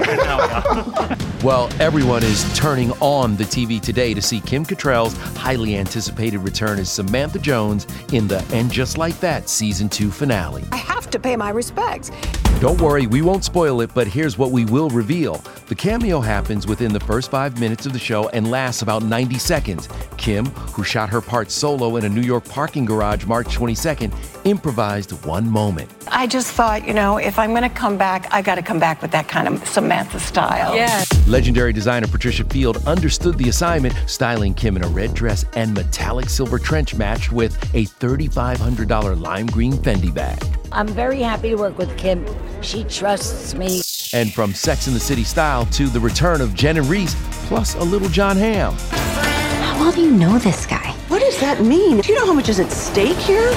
well, 1.43 1.69
everyone 1.79 2.23
is 2.23 2.45
turning 2.57 2.91
on 2.93 3.35
the 3.35 3.43
TV 3.43 3.81
today 3.81 4.13
to 4.13 4.21
see 4.21 4.39
Kim 4.41 4.65
Cattrall's 4.65 5.17
highly 5.37 5.75
anticipated 5.75 6.39
return 6.39 6.79
as 6.79 6.91
Samantha 6.91 7.39
Jones 7.39 7.87
in 8.13 8.27
the 8.27 8.43
And 8.53 8.71
Just 8.71 8.97
Like 8.97 9.19
That 9.19 9.49
season 9.49 9.89
two 9.89 10.11
finale. 10.11 10.63
I 10.71 10.77
have 10.77 11.09
to 11.09 11.19
pay 11.19 11.35
my 11.35 11.49
respects. 11.49 12.11
Don't 12.59 12.81
worry, 12.81 13.05
we 13.05 13.21
won't 13.21 13.43
spoil 13.43 13.81
it, 13.81 13.93
but 13.93 14.07
here's 14.07 14.39
what 14.39 14.49
we 14.49 14.65
will 14.65 14.89
reveal. 14.89 15.43
The 15.67 15.75
cameo 15.75 16.19
happens 16.19 16.65
within 16.65 16.91
the 16.91 16.99
first 16.99 17.29
five 17.29 17.59
minutes 17.59 17.85
of 17.85 17.93
the 17.93 17.99
show 17.99 18.29
and 18.29 18.49
lasts 18.49 18.81
about 18.81 19.03
90 19.03 19.37
seconds. 19.37 19.87
Kim, 20.17 20.47
who 20.47 20.83
shot 20.83 21.07
her 21.09 21.21
part 21.21 21.51
solo 21.51 21.97
in 21.97 22.05
a 22.05 22.09
New 22.09 22.21
York 22.21 22.45
parking 22.45 22.83
garage 22.83 23.25
March 23.25 23.55
22nd, 23.55 24.11
improvised 24.43 25.23
one 25.23 25.47
moment. 25.47 25.87
I 26.07 26.25
just 26.25 26.51
thought, 26.51 26.87
you 26.87 26.95
know, 26.95 27.17
if 27.17 27.37
I'm 27.37 27.51
going 27.51 27.61
to 27.61 27.69
come 27.69 27.95
back, 27.95 28.27
I 28.33 28.41
got 28.41 28.55
to 28.55 28.63
come 28.63 28.79
back 28.79 29.03
with 29.03 29.11
that 29.11 29.27
kind 29.27 29.47
of 29.47 29.63
Samantha 29.67 30.19
style. 30.19 30.75
Yeah. 30.75 31.03
Legendary 31.27 31.73
designer 31.73 32.07
Patricia 32.07 32.43
Field 32.45 32.77
understood 32.87 33.37
the 33.37 33.49
assignment, 33.49 33.93
styling 34.07 34.55
Kim 34.55 34.77
in 34.77 34.83
a 34.83 34.87
red 34.87 35.13
dress 35.13 35.45
and 35.53 35.75
metallic 35.75 36.27
silver 36.27 36.57
trench 36.57 36.95
matched 36.95 37.31
with 37.31 37.55
a 37.75 37.85
$3,500 37.85 39.21
lime 39.21 39.45
green 39.45 39.73
Fendi 39.73 40.11
bag. 40.11 40.41
I'm 40.71 40.87
very 40.87 41.21
happy 41.21 41.49
to 41.49 41.55
work 41.55 41.77
with 41.77 41.95
Kim. 41.97 42.25
She 42.61 42.83
trusts 42.85 43.53
me. 43.53 43.81
And 44.13 44.33
from 44.33 44.53
Sex 44.53 44.87
in 44.87 44.93
the 44.93 44.99
City 44.99 45.23
style 45.23 45.65
to 45.67 45.87
the 45.87 45.99
return 45.99 46.41
of 46.41 46.53
Jen 46.53 46.77
and 46.77 46.87
Reese, 46.87 47.15
plus 47.47 47.75
a 47.75 47.83
little 47.83 48.09
Jon 48.09 48.37
Hamm. 48.37 48.73
How 48.73 49.79
well 49.79 49.91
do 49.91 50.01
you 50.01 50.11
know 50.11 50.37
this 50.39 50.65
guy? 50.65 50.91
What 51.07 51.19
does 51.19 51.39
that 51.39 51.61
mean? 51.61 52.01
Do 52.01 52.11
you 52.11 52.19
know 52.19 52.25
how 52.25 52.33
much 52.33 52.49
is 52.49 52.59
at 52.59 52.71
stake 52.71 53.17
here? 53.17 53.49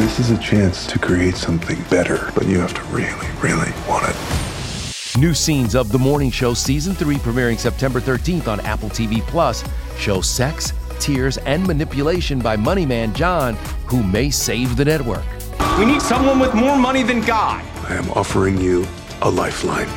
This 0.00 0.18
is 0.18 0.30
a 0.30 0.38
chance 0.38 0.86
to 0.86 0.98
create 0.98 1.36
something 1.36 1.80
better, 1.90 2.30
but 2.34 2.46
you 2.46 2.58
have 2.58 2.74
to 2.74 2.82
really, 2.94 3.28
really 3.40 3.70
want 3.88 4.08
it. 4.08 4.16
New 5.18 5.34
scenes 5.34 5.74
of 5.74 5.92
The 5.92 5.98
Morning 5.98 6.30
Show 6.30 6.54
Season 6.54 6.94
3 6.94 7.16
premiering 7.16 7.58
September 7.58 8.00
13th 8.00 8.48
on 8.48 8.60
Apple 8.60 8.88
TV 8.88 9.20
Plus 9.20 9.62
show 9.98 10.20
sex, 10.20 10.72
tears, 10.98 11.36
and 11.38 11.66
manipulation 11.66 12.38
by 12.38 12.56
money 12.56 12.86
man 12.86 13.12
Jon, 13.14 13.54
who 13.86 14.02
may 14.02 14.30
save 14.30 14.76
the 14.76 14.84
network. 14.84 15.24
We 15.78 15.86
need 15.86 16.02
someone 16.02 16.38
with 16.38 16.52
more 16.54 16.76
money 16.76 17.02
than 17.02 17.22
God. 17.22 17.64
I 17.88 17.94
am 17.94 18.10
offering 18.10 18.60
you 18.60 18.86
a 19.22 19.30
lifeline. 19.30 19.88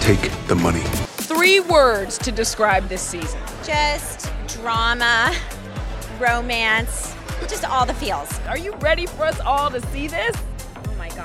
Take 0.00 0.30
the 0.46 0.54
money. 0.54 0.82
Three 1.16 1.58
words 1.58 2.16
to 2.18 2.30
describe 2.30 2.88
this 2.88 3.02
season 3.02 3.40
just 3.64 4.30
drama, 4.46 5.34
romance, 6.20 7.14
just 7.48 7.64
all 7.64 7.84
the 7.84 7.94
feels. 7.94 8.30
Are 8.46 8.56
you 8.56 8.72
ready 8.76 9.06
for 9.06 9.24
us 9.24 9.40
all 9.40 9.70
to 9.70 9.84
see 9.88 10.06
this? 10.06 10.36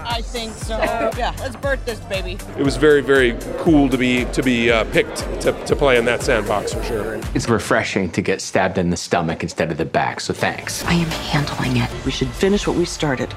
I 0.06 0.22
think 0.22 0.54
so. 0.54 0.78
yeah, 0.78 1.36
let's 1.40 1.56
birth 1.56 1.84
this 1.86 2.00
baby. 2.02 2.38
It 2.58 2.64
was 2.64 2.78
very, 2.78 3.02
very 3.02 3.38
cool 3.58 3.90
to 3.90 3.98
be 3.98 4.26
to 4.26 4.44
be 4.44 4.72
uh, 4.72 4.84
picked 4.86 5.18
to, 5.42 5.52
to 5.66 5.76
play 5.76 5.98
in 5.98 6.06
that 6.06 6.22
sandbox 6.22 6.74
for 6.74 6.84
sure. 6.84 7.20
It's 7.34 7.48
refreshing 7.50 8.12
to 8.12 8.22
get 8.22 8.42
stabbed 8.42 8.78
in 8.78 8.90
the 8.90 8.98
stomach 8.98 9.44
instead 9.44 9.72
of 9.72 9.78
the 9.78 9.86
back, 9.86 10.20
so 10.20 10.34
thanks. 10.34 10.84
I 10.86 10.94
am 10.94 11.08
handling 11.08 11.78
it. 11.78 11.90
We 12.06 12.12
should 12.12 12.30
finish 12.30 12.68
what 12.68 12.76
we 12.76 12.86
started. 12.86 13.34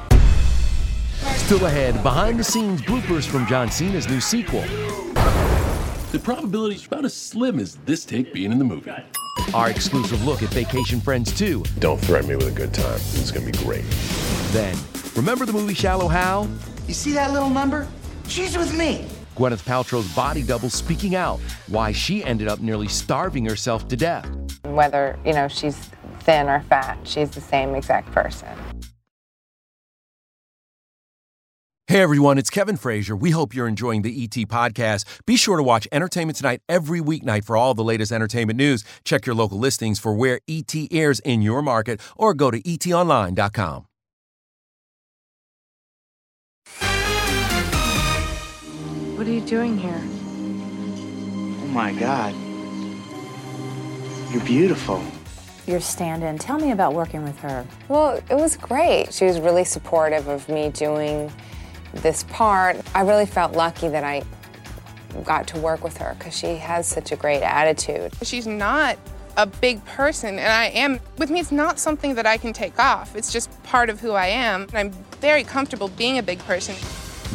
Still 1.37 1.65
ahead, 1.67 2.03
behind 2.03 2.39
the 2.39 2.45
scenes 2.45 2.83
bloopers 2.83 3.27
from 3.27 3.47
John 3.47 3.71
Cena's 3.71 4.09
new 4.09 4.21
sequel. 4.21 4.63
The 6.13 6.19
probability 6.23 6.77
is 6.77 6.87
about 6.87 7.05
as 7.05 7.15
slim 7.15 7.59
as 7.59 7.77
this 7.85 8.05
take 8.05 8.33
being 8.33 8.53
in 8.53 8.59
the 8.59 8.65
movie. 8.65 8.93
Our 9.55 9.71
exclusive 9.71 10.25
look 10.25 10.43
at 10.43 10.51
Vacation 10.51 11.01
Friends 11.01 11.37
2. 11.37 11.65
Don't 11.79 11.99
threaten 12.01 12.29
me 12.29 12.37
with 12.37 12.49
a 12.49 12.51
good 12.51 12.75
time. 12.75 12.97
It's 12.97 13.31
going 13.31 13.51
to 13.51 13.59
be 13.59 13.65
great. 13.65 13.85
Then, 14.53 14.77
remember 15.19 15.45
the 15.45 15.53
movie 15.53 15.75
Shallow 15.75 16.09
Hal? 16.09 16.49
You 16.87 16.95
see 16.95 17.13
that 17.13 17.33
little 17.33 17.51
number? 17.51 17.89
She's 18.29 18.57
with 18.57 18.77
me. 18.79 19.05
Gwyneth 19.37 19.65
Paltrow's 19.65 20.13
body 20.15 20.43
double 20.43 20.71
speaking 20.71 21.15
out 21.15 21.41
why 21.67 21.93
she 21.93 22.25
ended 22.25 22.49
up 22.49 22.61
nearly 22.61 22.89
starving 22.89 23.45
herself 23.45 23.89
to 23.89 23.97
death. 23.97 24.29
Whether, 24.65 25.19
you 25.27 25.33
know, 25.33 25.49
she's 25.49 25.77
thin 26.21 26.49
or 26.49 26.61
fat, 26.61 26.99
she's 27.05 27.31
the 27.31 27.41
same 27.41 27.75
exact 27.75 28.13
person. 28.13 28.49
Hey 31.89 32.03
everyone, 32.03 32.37
it's 32.37 32.51
Kevin 32.51 32.77
Frazier. 32.77 33.17
We 33.17 33.31
hope 33.31 33.55
you're 33.55 33.67
enjoying 33.67 34.03
the 34.03 34.23
ET 34.23 34.37
podcast. 34.49 35.07
Be 35.25 35.37
sure 35.37 35.57
to 35.57 35.63
watch 35.63 35.89
Entertainment 35.91 36.37
Tonight 36.37 36.61
every 36.69 37.01
weeknight 37.01 37.45
for 37.45 37.57
all 37.57 37.73
the 37.73 37.83
latest 37.83 38.13
entertainment 38.13 38.59
news. 38.59 38.85
Check 39.05 39.25
your 39.25 39.35
local 39.35 39.59
listings 39.59 39.99
for 39.99 40.15
where 40.15 40.39
ET 40.47 40.75
airs 40.93 41.19
in 41.21 41.41
your 41.41 41.63
market 41.63 42.01
or 42.17 42.35
go 42.35 42.51
to 42.51 42.61
etonline.com. 42.61 43.88
What 49.19 49.27
are 49.27 49.33
you 49.33 49.41
doing 49.41 49.77
here? 49.77 50.01
Oh 50.01 51.67
my 51.73 51.93
God. 51.93 52.33
You're 54.33 54.45
beautiful. 54.45 55.03
Your 55.67 55.81
stand 55.81 56.23
in. 56.23 56.39
Tell 56.39 56.57
me 56.57 56.71
about 56.71 56.95
working 56.95 57.25
with 57.25 57.37
her. 57.41 57.67
Well, 57.89 58.23
it 58.31 58.37
was 58.37 58.57
great. 58.57 59.13
She 59.13 59.25
was 59.25 59.41
really 59.41 59.65
supportive 59.65 60.29
of 60.29 60.49
me 60.49 60.71
doing 60.71 61.33
this 61.95 62.23
part. 62.31 62.77
I 62.95 63.01
really 63.01 63.27
felt 63.27 63.55
lucky 63.55 63.89
that 63.89 64.05
I 64.05 64.23
got 65.25 65.49
to 65.49 65.59
work 65.59 65.83
with 65.83 65.97
her 65.97 66.15
because 66.17 66.39
she 66.39 66.55
has 66.55 66.87
such 66.87 67.11
a 67.11 67.17
great 67.17 67.43
attitude. 67.43 68.13
She's 68.23 68.47
not 68.47 68.99
a 69.37 69.47
big 69.47 69.85
person, 69.85 70.39
and 70.39 70.53
I 70.53 70.67
am. 70.67 71.01
With 71.17 71.31
me, 71.31 71.41
it's 71.41 71.51
not 71.51 71.81
something 71.81 72.15
that 72.15 72.27
I 72.27 72.37
can 72.37 72.53
take 72.53 72.79
off. 72.79 73.17
It's 73.17 73.33
just 73.33 73.51
part 73.65 73.91
of 73.91 73.99
who 73.99 74.13
I 74.13 74.29
am. 74.29 74.69
And 74.69 74.79
I'm 74.79 74.91
very 75.21 75.43
comfortable 75.43 75.89
being 75.89 76.19
a 76.19 76.23
big 76.23 76.39
person. 76.39 76.77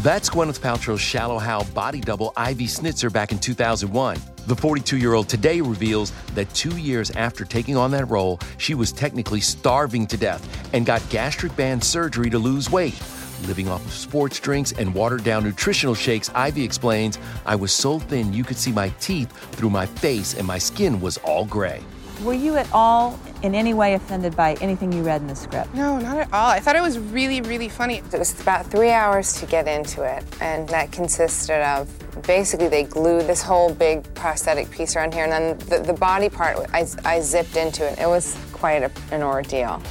That's 0.02 0.28
Gwyneth 0.28 0.60
Paltrow's 0.60 1.00
Shallow 1.00 1.38
Hal 1.38 1.66
body 1.66 2.02
double 2.02 2.34
Ivy 2.36 2.66
Snitzer 2.66 3.14
back 3.14 3.32
in 3.32 3.38
2001. 3.38 4.18
The 4.48 4.56
42 4.56 4.98
year 4.98 5.14
old 5.14 5.30
today 5.30 5.62
reveals 5.62 6.12
that 6.34 6.52
two 6.56 6.78
years 6.78 7.12
after 7.12 7.46
taking 7.46 7.78
on 7.78 7.92
that 7.92 8.10
role, 8.10 8.40
she 8.58 8.74
was 8.74 8.92
technically 8.92 9.40
starving 9.40 10.08
to 10.08 10.18
death 10.18 10.74
and 10.74 10.86
got 10.86 11.08
gastric 11.10 11.56
band 11.56 11.84
surgery 11.84 12.32
to 12.32 12.40
lose 12.40 12.72
weight. 12.72 13.00
Living 13.44 13.70
off 13.70 13.86
of 13.86 13.94
sports 13.94 14.40
drinks 14.40 14.72
and 14.72 14.94
watered 14.96 15.24
down 15.24 15.44
nutritional 15.44 15.96
shakes, 15.96 16.30
Ivy 16.34 16.64
explains, 16.64 17.20
I 17.46 17.56
was 17.56 17.72
so 17.72 18.00
thin 18.00 18.34
you 18.34 18.44
could 18.44 18.58
see 18.58 18.72
my 18.72 18.90
teeth 19.00 19.32
through 19.52 19.70
my 19.70 19.86
face 19.86 20.34
and 20.34 20.46
my 20.46 20.58
skin 20.58 21.00
was 21.02 21.18
all 21.20 21.46
gray. 21.46 21.84
Were 22.24 22.34
you 22.34 22.56
at 22.56 22.72
all 22.72 23.20
in 23.42 23.54
any 23.54 23.74
way 23.74 23.96
offended 23.96 24.34
by 24.34 24.54
anything 24.62 24.94
you 24.94 25.04
read 25.04 25.20
in 25.20 25.28
the 25.28 25.36
script? 25.36 25.74
No, 25.74 26.00
not 26.00 26.18
at 26.18 26.32
all. 26.32 26.50
I 26.50 26.62
thought 26.62 26.78
it 26.78 26.82
was 26.82 26.98
really, 26.98 27.42
really 27.42 27.68
funny. 27.68 27.98
It 27.98 28.18
was 28.18 28.40
about 28.40 28.66
three 28.66 28.92
hours 28.92 29.34
to 29.42 29.46
get 29.46 29.68
into 29.68 30.04
it, 30.04 30.24
and 30.40 30.70
that 30.70 30.94
consisted 30.94 31.62
of 31.62 31.90
basically 32.26 32.70
they 32.70 32.84
glued 32.86 33.28
this 33.28 33.42
whole 33.42 33.74
big 33.74 34.06
prosthetic 34.14 34.72
piece 34.72 34.96
around 34.96 35.14
here, 35.14 35.26
and 35.26 35.32
then 35.34 35.58
the, 35.68 35.86
the 35.86 35.94
body 35.94 36.30
part, 36.30 36.58
I, 36.74 36.88
I 37.04 37.20
zipped 37.20 37.58
into 37.58 37.86
it. 37.86 38.00
It 38.00 38.08
was 38.08 38.38
quite 38.54 38.84
a, 38.84 38.92
an 39.12 39.22
ordeal. 39.22 39.82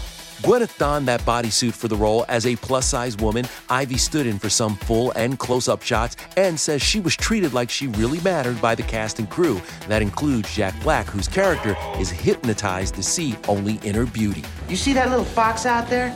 Gwyneth 0.42 0.76
donned 0.76 1.06
that 1.06 1.20
bodysuit 1.20 1.72
for 1.72 1.86
the 1.86 1.94
role 1.94 2.24
as 2.28 2.46
a 2.46 2.56
plus 2.56 2.84
size 2.86 3.16
woman. 3.16 3.46
Ivy 3.70 3.96
stood 3.96 4.26
in 4.26 4.40
for 4.40 4.50
some 4.50 4.74
full 4.74 5.12
and 5.12 5.38
close 5.38 5.68
up 5.68 5.82
shots 5.82 6.16
and 6.36 6.58
says 6.58 6.82
she 6.82 6.98
was 6.98 7.14
treated 7.14 7.52
like 7.52 7.70
she 7.70 7.86
really 7.86 8.20
mattered 8.22 8.60
by 8.60 8.74
the 8.74 8.82
cast 8.82 9.20
and 9.20 9.30
crew. 9.30 9.60
That 9.86 10.02
includes 10.02 10.52
Jack 10.52 10.74
Black, 10.82 11.06
whose 11.06 11.28
character 11.28 11.76
is 12.00 12.10
hypnotized 12.10 12.96
to 12.96 13.04
see 13.04 13.36
only 13.46 13.74
inner 13.84 14.04
beauty. 14.04 14.42
You 14.68 14.74
see 14.74 14.92
that 14.94 15.10
little 15.10 15.24
fox 15.24 15.64
out 15.64 15.88
there? 15.88 16.12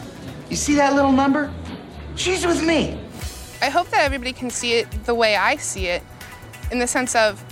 You 0.51 0.57
see 0.57 0.75
that 0.75 0.95
little 0.95 1.13
number? 1.13 1.55
She's 2.17 2.45
with 2.45 2.65
me. 2.67 3.01
I 3.63 3.71
hope 3.71 3.89
that 3.91 4.01
everybody 4.01 4.33
can 4.33 4.51
see 4.51 4.73
it 4.73 4.91
the 5.05 5.15
way 5.15 5.37
I 5.37 5.55
see 5.55 5.87
it, 5.87 6.03
in 6.73 6.81
the 6.81 6.89
sense 6.89 7.15
of 7.15 7.45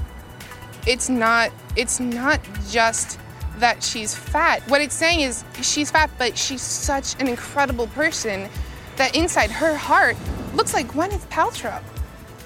it's 0.88 1.08
not 1.08 1.52
it's 1.76 2.00
not 2.00 2.40
just 2.68 3.20
that 3.58 3.82
she's 3.82 4.14
fat. 4.14 4.62
What 4.68 4.80
it's 4.80 4.94
saying 4.94 5.20
is 5.20 5.44
she's 5.62 5.90
fat, 5.90 6.10
but 6.18 6.36
she's 6.36 6.62
such 6.62 7.20
an 7.20 7.28
incredible 7.28 7.86
person 7.88 8.48
that 8.96 9.14
inside 9.16 9.50
her 9.50 9.74
heart 9.76 10.16
looks 10.54 10.74
like 10.74 10.88
Gwyneth 10.88 11.26
Paltrow. 11.28 11.82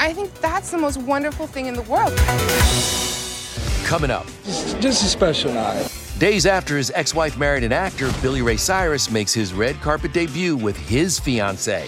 I 0.01 0.13
think 0.13 0.33
that's 0.41 0.71
the 0.71 0.79
most 0.79 0.99
wonderful 0.99 1.47
thing 1.47 1.67
in 1.67 1.75
the 1.75 1.83
world. 1.83 2.17
Coming 3.85 4.11
up. 4.11 4.27
Just 4.81 5.03
a 5.03 5.07
special 5.07 5.53
night. 5.53 5.93
Days 6.19 6.47
after 6.47 6.77
his 6.77 6.91
ex 6.95 7.15
wife 7.15 7.39
married 7.39 7.65
an 7.65 7.73
actor, 7.73 8.11
Billy 8.21 8.43
Ray 8.43 8.57
Cyrus 8.57 9.11
makes 9.11 9.33
his 9.33 9.55
red 9.55 9.77
carpet 9.81 10.13
debut 10.13 10.57
with 10.57 10.77
his 10.77 11.19
fiancee. 11.19 11.87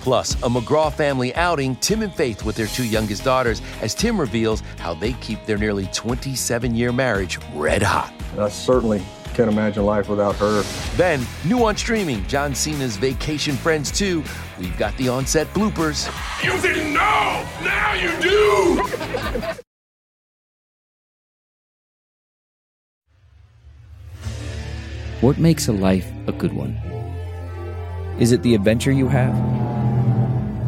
Plus, 0.00 0.34
a 0.36 0.48
McGraw 0.48 0.92
family 0.92 1.34
outing, 1.34 1.76
Tim 1.76 2.02
and 2.02 2.14
Faith 2.14 2.44
with 2.44 2.56
their 2.56 2.68
two 2.68 2.84
youngest 2.84 3.24
daughters, 3.24 3.60
as 3.82 3.94
Tim 3.94 4.18
reveals 4.18 4.60
how 4.78 4.94
they 4.94 5.12
keep 5.14 5.44
their 5.44 5.58
nearly 5.58 5.86
27 5.92 6.74
year 6.74 6.92
marriage 6.92 7.38
red 7.52 7.82
hot. 7.82 8.17
I 8.36 8.48
certainly 8.48 9.02
can't 9.34 9.50
imagine 9.50 9.84
life 9.84 10.08
without 10.08 10.34
her. 10.36 10.62
Then, 10.96 11.24
new 11.44 11.64
on 11.64 11.76
streaming, 11.76 12.26
John 12.26 12.54
Cena's 12.54 12.96
Vacation 12.96 13.54
Friends 13.54 13.90
2. 13.96 14.22
We've 14.58 14.76
got 14.76 14.96
the 14.96 15.08
on-set 15.08 15.46
bloopers. 15.54 16.10
You 16.42 16.60
didn't 16.60 16.92
know! 16.92 17.46
Now 17.62 17.94
you 17.94 18.20
do! 18.20 18.82
What 25.20 25.38
makes 25.38 25.66
a 25.68 25.72
life 25.72 26.08
a 26.26 26.32
good 26.32 26.52
one? 26.52 26.76
Is 28.20 28.32
it 28.32 28.42
the 28.42 28.54
adventure 28.54 28.92
you 28.92 29.08
have? 29.08 29.34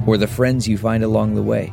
Or 0.09 0.17
the 0.17 0.26
friends 0.26 0.67
you 0.67 0.79
find 0.79 1.05
along 1.05 1.35
the 1.35 1.43
way? 1.43 1.73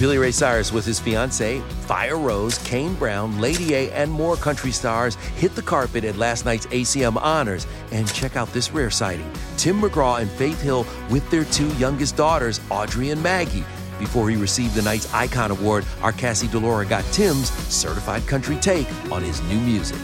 Billy 0.00 0.16
Ray 0.16 0.30
Cyrus 0.30 0.72
with 0.72 0.86
his 0.86 0.98
fiancee, 0.98 1.60
Firerose, 1.86 2.64
Kane 2.64 2.94
Brown, 2.94 3.38
Lady 3.38 3.74
A, 3.74 3.92
and 3.92 4.10
more 4.10 4.34
country 4.34 4.72
stars 4.72 5.16
hit 5.36 5.54
the 5.54 5.60
carpet 5.60 6.04
at 6.04 6.16
last 6.16 6.46
night's 6.46 6.64
ACM 6.68 7.18
Honors. 7.20 7.66
And 7.92 8.10
check 8.14 8.34
out 8.34 8.50
this 8.54 8.72
rare 8.72 8.88
sighting 8.90 9.30
Tim 9.58 9.78
McGraw 9.78 10.22
and 10.22 10.30
Faith 10.30 10.58
Hill 10.62 10.86
with 11.10 11.30
their 11.30 11.44
two 11.44 11.68
youngest 11.74 12.16
daughters, 12.16 12.62
Audrey 12.70 13.10
and 13.10 13.22
Maggie. 13.22 13.62
Before 13.98 14.30
he 14.30 14.36
received 14.36 14.74
the 14.74 14.80
night's 14.80 15.12
Icon 15.12 15.50
Award, 15.50 15.84
our 16.00 16.12
Cassie 16.12 16.48
DiLaura 16.48 16.88
got 16.88 17.04
Tim's 17.12 17.50
certified 17.50 18.26
country 18.26 18.56
take 18.56 18.88
on 19.12 19.22
his 19.22 19.42
new 19.42 19.60
music. 19.60 19.98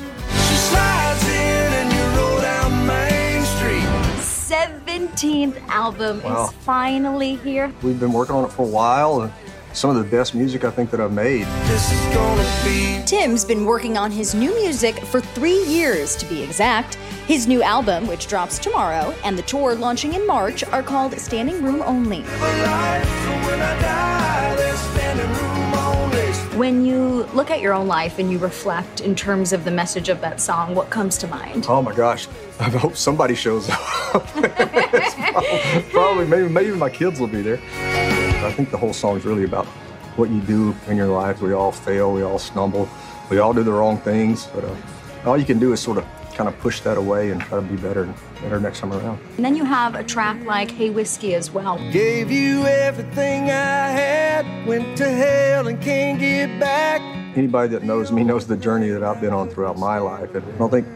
17th 4.20 5.56
album 5.68 6.22
Wow. 6.22 6.44
is 6.44 6.52
finally 6.64 7.36
here. 7.36 7.72
We've 7.82 7.98
been 7.98 8.12
working 8.12 8.36
on 8.36 8.44
it 8.44 8.52
for 8.52 8.62
a 8.62 8.68
while, 8.68 9.22
and 9.22 9.32
some 9.76 9.90
of 9.90 9.96
the 9.96 10.16
best 10.16 10.34
music 10.34 10.64
I 10.64 10.70
think 10.70 10.90
that 10.90 11.00
I've 11.00 11.12
made. 11.12 11.46
Tim's 13.06 13.44
been 13.44 13.66
working 13.66 13.98
on 13.98 14.10
his 14.10 14.34
new 14.34 14.54
music 14.54 14.96
for 15.04 15.20
three 15.20 15.62
years, 15.64 16.16
to 16.16 16.26
be 16.26 16.42
exact. 16.42 16.94
His 17.26 17.46
new 17.46 17.62
album, 17.62 18.06
which 18.06 18.26
drops 18.26 18.58
tomorrow, 18.58 19.14
and 19.22 19.36
the 19.36 19.42
tour 19.42 19.74
launching 19.74 20.14
in 20.14 20.26
March, 20.26 20.64
are 20.64 20.82
called 20.82 21.12
Standing 21.18 21.62
Room 21.62 21.82
Only. 21.82 22.22
When 26.56 26.86
you 26.86 27.24
look 27.34 27.50
at 27.50 27.60
your 27.60 27.74
own 27.74 27.86
life 27.86 28.18
and 28.18 28.32
you 28.32 28.38
reflect 28.38 29.02
in 29.02 29.14
terms 29.14 29.52
of 29.52 29.64
the 29.64 29.70
message 29.70 30.08
of 30.08 30.22
that 30.22 30.40
song, 30.40 30.74
what 30.74 30.88
comes 30.88 31.18
to 31.18 31.26
mind? 31.26 31.66
Oh 31.68 31.82
my 31.82 31.94
gosh, 31.94 32.28
I 32.60 32.70
hope 32.70 32.96
somebody 32.96 33.34
shows 33.34 33.68
up. 33.68 34.26
Probably, 35.90 36.26
maybe, 36.26 36.48
maybe 36.48 36.70
my 36.70 36.88
kids 36.88 37.20
will 37.20 37.26
be 37.26 37.42
there. 37.42 38.15
I 38.46 38.52
think 38.52 38.70
the 38.70 38.76
whole 38.76 38.92
song 38.92 39.16
is 39.16 39.24
really 39.24 39.42
about 39.42 39.66
what 40.14 40.30
you 40.30 40.40
do 40.40 40.72
in 40.86 40.96
your 40.96 41.08
life. 41.08 41.42
We 41.42 41.52
all 41.52 41.72
fail, 41.72 42.12
we 42.12 42.22
all 42.22 42.38
stumble, 42.38 42.88
we 43.28 43.38
all 43.38 43.52
do 43.52 43.64
the 43.64 43.72
wrong 43.72 43.98
things, 43.98 44.46
but 44.54 44.62
uh, 44.62 44.76
all 45.24 45.36
you 45.36 45.44
can 45.44 45.58
do 45.58 45.72
is 45.72 45.80
sort 45.80 45.98
of 45.98 46.06
kind 46.36 46.48
of 46.48 46.56
push 46.60 46.80
that 46.82 46.96
away 46.96 47.32
and 47.32 47.40
try 47.40 47.58
to 47.58 47.66
be 47.66 47.74
better, 47.76 48.04
better 48.40 48.60
next 48.60 48.80
time 48.80 48.92
around. 48.92 49.18
And 49.36 49.44
then 49.44 49.56
you 49.56 49.64
have 49.64 49.96
a 49.96 50.04
track 50.04 50.40
like 50.44 50.70
Hey 50.70 50.90
Whiskey 50.90 51.34
as 51.34 51.50
well. 51.50 51.76
Gave 51.90 52.30
you 52.30 52.64
everything 52.66 53.44
I 53.50 53.88
had, 53.88 54.66
went 54.66 54.96
to 54.98 55.08
hell 55.08 55.66
and 55.66 55.82
can't 55.82 56.20
get 56.20 56.60
back. 56.60 57.00
Anybody 57.36 57.70
that 57.70 57.82
knows 57.82 58.12
me 58.12 58.22
knows 58.22 58.46
the 58.46 58.56
journey 58.56 58.90
that 58.90 59.02
I've 59.02 59.20
been 59.20 59.32
on 59.32 59.48
throughout 59.48 59.76
my 59.76 59.98
life. 59.98 60.32
And 60.36 60.44
I 60.44 60.58
don't 60.58 60.70
think 60.70 60.86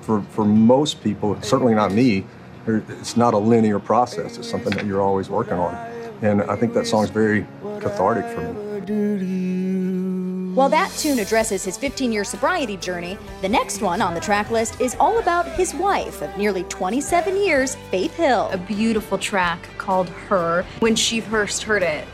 for, 0.00 0.22
for 0.30 0.46
most 0.46 1.02
people, 1.02 1.38
certainly 1.42 1.74
not 1.74 1.92
me, 1.92 2.24
it's 2.66 3.18
not 3.18 3.34
a 3.34 3.38
linear 3.38 3.78
process. 3.78 4.38
It's 4.38 4.48
something 4.48 4.72
that 4.72 4.86
you're 4.86 5.02
always 5.02 5.28
working 5.28 5.58
on. 5.58 5.95
And 6.22 6.42
I 6.42 6.56
think 6.56 6.72
that 6.74 6.86
song's 6.86 7.10
very 7.10 7.46
cathartic 7.80 8.24
for 8.34 8.40
me. 8.52 8.62
While 10.54 10.70
that 10.70 10.90
tune 10.92 11.18
addresses 11.18 11.64
his 11.64 11.76
15 11.76 12.10
year 12.12 12.24
sobriety 12.24 12.78
journey, 12.78 13.18
the 13.42 13.48
next 13.48 13.82
one 13.82 14.00
on 14.00 14.14
the 14.14 14.20
track 14.20 14.50
list 14.50 14.80
is 14.80 14.96
all 14.98 15.18
about 15.18 15.46
his 15.52 15.74
wife 15.74 16.22
of 16.22 16.34
nearly 16.38 16.62
27 16.64 17.36
years, 17.36 17.74
Faith 17.90 18.14
Hill. 18.16 18.48
A 18.52 18.56
beautiful 18.56 19.18
track 19.18 19.68
called 19.76 20.08
Her. 20.08 20.64
When 20.78 20.96
she 20.96 21.20
first 21.20 21.62
heard 21.64 21.82
it, 21.82 22.06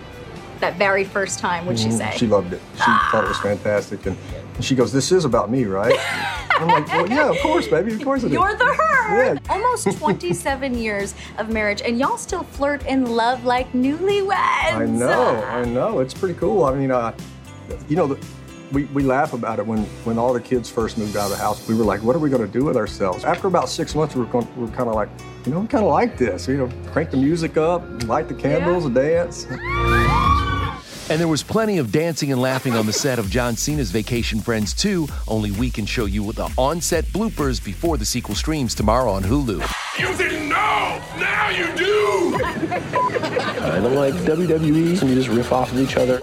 that 0.59 0.77
very 0.77 1.05
first 1.05 1.39
time, 1.39 1.67
what'd 1.67 1.81
she 1.81 1.89
Mhm. 1.89 1.99
say? 1.99 2.13
She 2.17 2.27
loved 2.27 2.53
it. 2.53 2.61
She 2.75 2.83
thought 3.13 3.25
it 3.25 3.29
was 3.29 3.39
fantastic. 3.39 4.05
And 4.07 4.17
she 4.61 4.75
goes, 4.75 4.93
This 4.93 5.13
is 5.13 5.25
about 5.25 5.49
me, 5.51 5.65
right? 5.65 5.95
I'm 6.63 6.69
like, 6.69 6.89
Well, 6.89 7.09
yeah, 7.09 7.31
of 7.31 7.39
course, 7.39 7.69
baby. 7.69 7.95
Of 7.95 8.03
course 8.03 8.23
it 8.23 8.27
is. 8.27 8.33
You're 8.33 8.57
the 8.57 8.65
her. 8.65 9.35
Yeah. 9.35 9.39
Almost 9.51 9.93
27 9.99 10.75
years 10.77 11.15
of 11.39 11.51
marriage, 11.51 11.83
and 11.83 11.99
y'all 11.99 12.19
still 12.19 12.43
flirt 12.43 12.85
and 12.87 13.09
love 13.15 13.45
like 13.45 13.73
newlyweds. 13.73 14.33
I 14.73 14.87
know, 14.87 15.43
I 15.45 15.65
know. 15.65 16.01
It's 16.01 16.15
pretty 16.15 16.39
cool. 16.39 16.65
I 16.65 16.75
mean, 16.75 16.91
uh, 16.91 17.15
you 17.89 17.97
know, 17.97 18.07
the, 18.07 18.27
we, 18.73 18.85
we 18.87 19.03
laugh 19.03 19.33
about 19.35 19.59
it 19.59 19.67
when, 19.67 19.85
when 20.05 20.19
all 20.19 20.33
the 20.33 20.41
kids 20.41 20.71
first 20.71 20.97
moved 20.97 21.17
out 21.17 21.27
of 21.27 21.31
the 21.31 21.37
house. 21.37 21.69
We 21.69 21.75
were 21.75 21.85
like, 21.85 22.03
what 22.03 22.17
are 22.17 22.19
we 22.19 22.31
going 22.31 22.47
to 22.47 22.53
do 22.53 22.65
with 22.65 22.77
ourselves? 22.77 23.25
After 23.25 23.47
about 23.47 23.69
six 23.69 23.95
months, 23.95 24.15
we 24.15 24.23
were, 24.23 24.29
going, 24.29 24.49
we 24.57 24.63
were 24.63 24.73
kind 24.73 24.89
of 24.89 24.95
like, 24.95 25.11
you 25.45 25.53
know, 25.53 25.61
we 25.61 25.67
kind 25.67 25.85
of 25.85 25.91
like 25.91 26.17
this. 26.17 26.49
You 26.49 26.57
know, 26.57 26.71
crank 26.91 27.11
the 27.11 27.19
music 27.19 27.57
up, 27.57 27.83
light 28.05 28.29
the 28.29 28.35
candles, 28.35 28.89
dance. 28.89 29.47
And 31.13 31.21
there 31.21 31.29
was 31.29 31.43
plenty 31.43 31.77
of 31.77 31.93
dancing 31.93 32.33
and 32.33 32.41
laughing 32.41 32.73
on 32.73 32.87
the 32.87 32.93
set 32.95 33.19
of 33.19 33.29
John 33.29 33.55
Cena's 33.55 33.91
Vacation 33.91 34.41
Friends 34.41 34.73
2. 34.73 35.07
Only 35.29 35.51
we 35.51 35.69
can 35.69 35.85
show 35.85 36.07
you 36.07 36.33
the 36.33 36.51
on-set 36.57 37.05
bloopers 37.09 37.63
before 37.63 37.99
the 37.99 38.05
sequel 38.07 38.35
streams 38.35 38.75
tomorrow 38.75 39.13
on 39.13 39.23
Hulu. 39.23 39.61
You 39.99 40.17
didn't 40.17 40.49
know! 40.49 41.03
Now 41.19 41.51
you 41.51 41.67
do! 41.77 42.41
I 42.43 43.79
don't 43.83 43.95
like 43.95 44.15
WWE, 44.15 45.03
and 45.03 45.11
you 45.11 45.15
just 45.15 45.29
riff 45.29 45.53
off 45.53 45.71
of 45.71 45.81
each 45.81 45.99
other. 45.99 46.23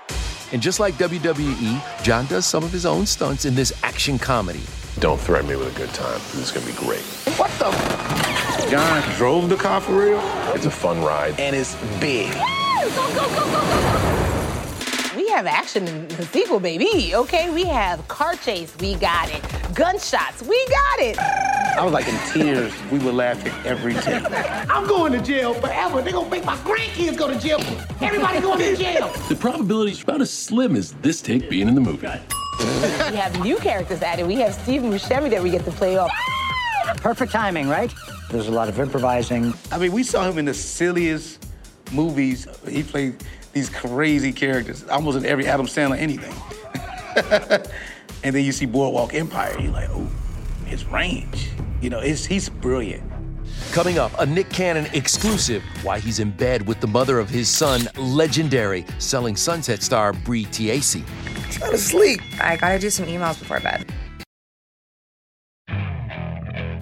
And 0.54 0.60
just 0.60 0.80
like 0.80 0.96
WWE, 0.96 2.02
John 2.02 2.26
does 2.26 2.48
some 2.48 2.64
of 2.64 2.72
his 2.72 2.88
own 2.88 3.06
stunts 3.06 3.46
in 3.46 3.54
this 3.54 3.72
action 3.84 4.18
comedy. 4.18 4.64
Don't 4.98 5.22
threaten 5.22 5.48
me 5.48 5.56
with 5.56 5.72
a 5.72 5.78
good 5.78 5.94
time. 5.94 6.20
This 6.34 6.50
is 6.50 6.52
gonna 6.52 6.66
be 6.66 6.74
great. 6.74 7.04
What 7.38 7.52
the? 7.60 7.70
John 8.72 9.04
drove 9.18 9.50
the 9.50 9.56
car 9.56 9.82
for 9.82 9.94
real? 9.94 10.20
It's 10.56 10.66
a 10.66 10.72
fun 10.72 11.04
ride. 11.04 11.40
And 11.40 11.56
it's 11.56 11.76
big. 12.00 12.34
We 12.80 12.86
have 15.30 15.46
action 15.46 15.88
in 15.88 16.08
the 16.10 16.26
sequel, 16.26 16.60
baby. 16.60 17.14
Okay, 17.16 17.50
we 17.54 17.64
have 17.66 18.08
car 18.08 18.36
chase. 18.36 18.76
We 18.80 18.96
got 18.96 19.30
it. 19.30 19.42
Gunshots. 19.74 20.42
We 20.44 20.66
got 20.68 21.00
it. 21.00 21.18
I 21.20 21.84
was 21.84 21.94
like 21.94 22.08
in 22.08 22.18
tears. 22.32 22.74
We 22.92 23.00
were 23.00 23.12
laughing 23.12 23.54
every 23.66 23.94
take. 23.94 24.24
I'm 24.70 24.88
going 24.88 25.12
to 25.14 25.22
jail 25.22 25.54
forever. 25.54 26.02
They're 26.02 26.14
gonna 26.14 26.30
make 26.30 26.46
my 26.46 26.58
grandkids 26.58 27.18
go 27.18 27.28
to 27.28 27.40
jail. 27.40 27.60
Everybody 28.02 28.42
going 28.42 28.60
to 28.60 28.76
jail. 28.76 29.12
The 29.30 29.36
probability 29.36 29.92
is 29.92 30.02
about 30.02 30.22
as 30.22 30.32
slim 30.32 30.76
as 30.76 30.94
this 30.94 31.22
take 31.22 31.50
being 31.50 31.68
in 31.68 31.76
the 31.76 31.82
movie. 31.82 32.08
we 32.60 33.16
have 33.16 33.40
new 33.42 33.58
characters 33.58 34.02
added. 34.02 34.26
We 34.26 34.36
have 34.36 34.54
Stephen 34.56 34.92
Buscemi 34.92 35.30
that 35.30 35.42
we 35.44 35.52
get 35.52 35.64
to 35.66 35.72
play 35.72 35.98
off. 35.98 36.12
Perfect 36.98 37.32
timing, 37.32 37.70
right? 37.70 37.94
There's 38.32 38.48
a 38.48 38.52
lot 38.52 38.68
of 38.70 38.80
improvising. 38.80 39.54
I 39.72 39.78
mean, 39.78 39.92
we 39.92 40.04
saw 40.04 40.28
him 40.30 40.38
in 40.40 40.46
the 40.46 40.54
silliest 40.54 41.46
movies. 41.92 42.48
He 42.68 42.84
played 42.84 43.16
these 43.54 43.70
crazy 43.70 44.32
characters, 44.32 44.88
almost 44.88 45.18
in 45.18 45.26
every 45.26 45.48
Adam 45.48 45.66
Sandler 45.66 45.98
anything. 45.98 46.34
and 48.24 48.36
then 48.36 48.44
you 48.44 48.52
see 48.52 48.66
Boardwalk 48.66 49.14
Empire, 49.14 49.56
you're 49.60 49.72
like, 49.72 49.90
oh, 49.92 50.10
his 50.66 50.86
range. 50.86 51.50
You 51.82 51.90
know, 51.90 52.00
it's, 52.00 52.26
he's 52.26 52.50
brilliant. 52.50 53.04
Coming 53.72 54.00
up, 54.00 54.12
a 54.20 54.26
Nick 54.26 54.50
Cannon 54.50 54.88
exclusive 54.94 55.64
why 55.84 56.00
he's 56.00 56.20
in 56.20 56.32
bed 56.32 56.68
with 56.68 56.80
the 56.80 56.88
mother 56.88 57.20
of 57.20 57.30
his 57.30 57.50
son, 57.50 57.88
legendary 57.98 58.86
selling 58.98 59.36
Sunset 59.36 59.84
star 59.84 60.14
Bree 60.14 60.46
Tiesi. 60.46 61.04
Trying 61.52 61.72
to 61.72 61.78
sleep. 61.78 62.22
I 62.42 62.58
gotta 62.58 62.80
do 62.80 62.90
some 62.90 63.06
emails 63.06 63.40
before 63.40 63.60
bed. 63.60 63.86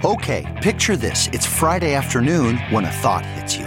Okay, 0.06 0.46
picture 0.62 0.96
this. 0.96 1.28
It's 1.34 1.46
Friday 1.46 1.94
afternoon 1.94 2.58
when 2.70 2.86
a 2.86 2.92
thought 2.92 3.26
hits 3.26 3.58
you. 3.58 3.67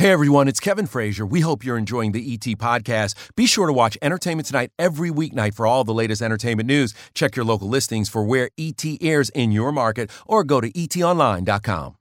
Hey 0.00 0.12
everyone, 0.12 0.46
it's 0.46 0.60
Kevin 0.60 0.86
Frazier. 0.86 1.26
We 1.26 1.40
hope 1.40 1.64
you're 1.64 1.76
enjoying 1.76 2.12
the 2.12 2.32
ET 2.32 2.56
podcast. 2.56 3.16
Be 3.34 3.46
sure 3.46 3.66
to 3.66 3.72
watch 3.72 3.98
Entertainment 4.00 4.46
Tonight 4.46 4.70
every 4.78 5.10
weeknight 5.10 5.54
for 5.54 5.66
all 5.66 5.82
the 5.82 5.92
latest 5.92 6.22
entertainment 6.22 6.68
news. 6.68 6.94
Check 7.14 7.34
your 7.34 7.44
local 7.44 7.68
listings 7.68 8.08
for 8.08 8.22
where 8.22 8.48
ET 8.56 8.80
airs 9.00 9.28
in 9.30 9.50
your 9.50 9.72
market 9.72 10.08
or 10.24 10.44
go 10.44 10.60
to 10.60 10.70
etonline.com. 10.70 11.96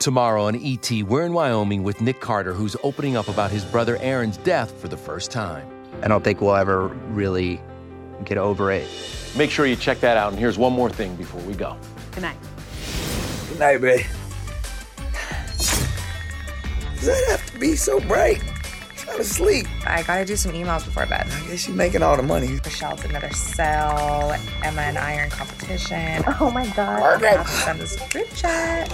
Tomorrow 0.00 0.46
on 0.46 0.56
ET, 0.56 0.90
we're 1.02 1.26
in 1.26 1.32
Wyoming 1.32 1.84
with 1.84 2.00
Nick 2.00 2.20
Carter, 2.20 2.52
who's 2.52 2.74
opening 2.82 3.16
up 3.16 3.28
about 3.28 3.52
his 3.52 3.64
brother 3.64 3.98
Aaron's 3.98 4.38
death 4.38 4.72
for 4.80 4.88
the 4.88 4.96
first 4.96 5.30
time. 5.30 5.64
I 6.02 6.08
don't 6.08 6.24
think 6.24 6.40
we'll 6.40 6.56
ever 6.56 6.88
really 6.88 7.60
get 8.24 8.36
over 8.36 8.72
it. 8.72 8.88
Make 9.36 9.52
sure 9.52 9.64
you 9.64 9.76
check 9.76 10.00
that 10.00 10.16
out. 10.16 10.32
And 10.32 10.40
here's 10.40 10.58
one 10.58 10.72
more 10.72 10.90
thing 10.90 11.14
before 11.14 11.40
we 11.42 11.54
go. 11.54 11.76
Good 12.10 12.22
night. 12.22 12.36
Good 13.48 13.60
night, 13.60 13.80
babe. 13.80 14.06
Does 17.02 17.20
that 17.20 17.30
have 17.32 17.50
to 17.50 17.58
be 17.58 17.74
so 17.74 17.98
bright? 17.98 18.40
Trying 18.94 19.16
to 19.16 19.24
sleep. 19.24 19.66
I 19.84 20.04
gotta 20.04 20.24
do 20.24 20.36
some 20.36 20.52
emails 20.52 20.84
before 20.84 21.04
bed. 21.04 21.26
I 21.28 21.48
guess 21.48 21.66
you're 21.66 21.76
making 21.76 22.00
all 22.00 22.16
the 22.16 22.22
money. 22.22 22.60
Michelle's 22.64 23.04
another 23.04 23.32
cell. 23.32 24.32
Emma 24.62 24.82
and 24.82 24.96
I 24.96 25.16
are 25.16 25.24
in 25.24 25.30
competition. 25.30 26.22
Oh 26.40 26.52
my 26.52 26.64
god. 26.68 27.00
Margaret. 27.00 27.28
I 27.28 27.36
have 27.38 27.46
to 27.46 27.52
send 27.52 27.80
this 27.80 27.96
group 28.12 28.28
chat. 28.36 28.88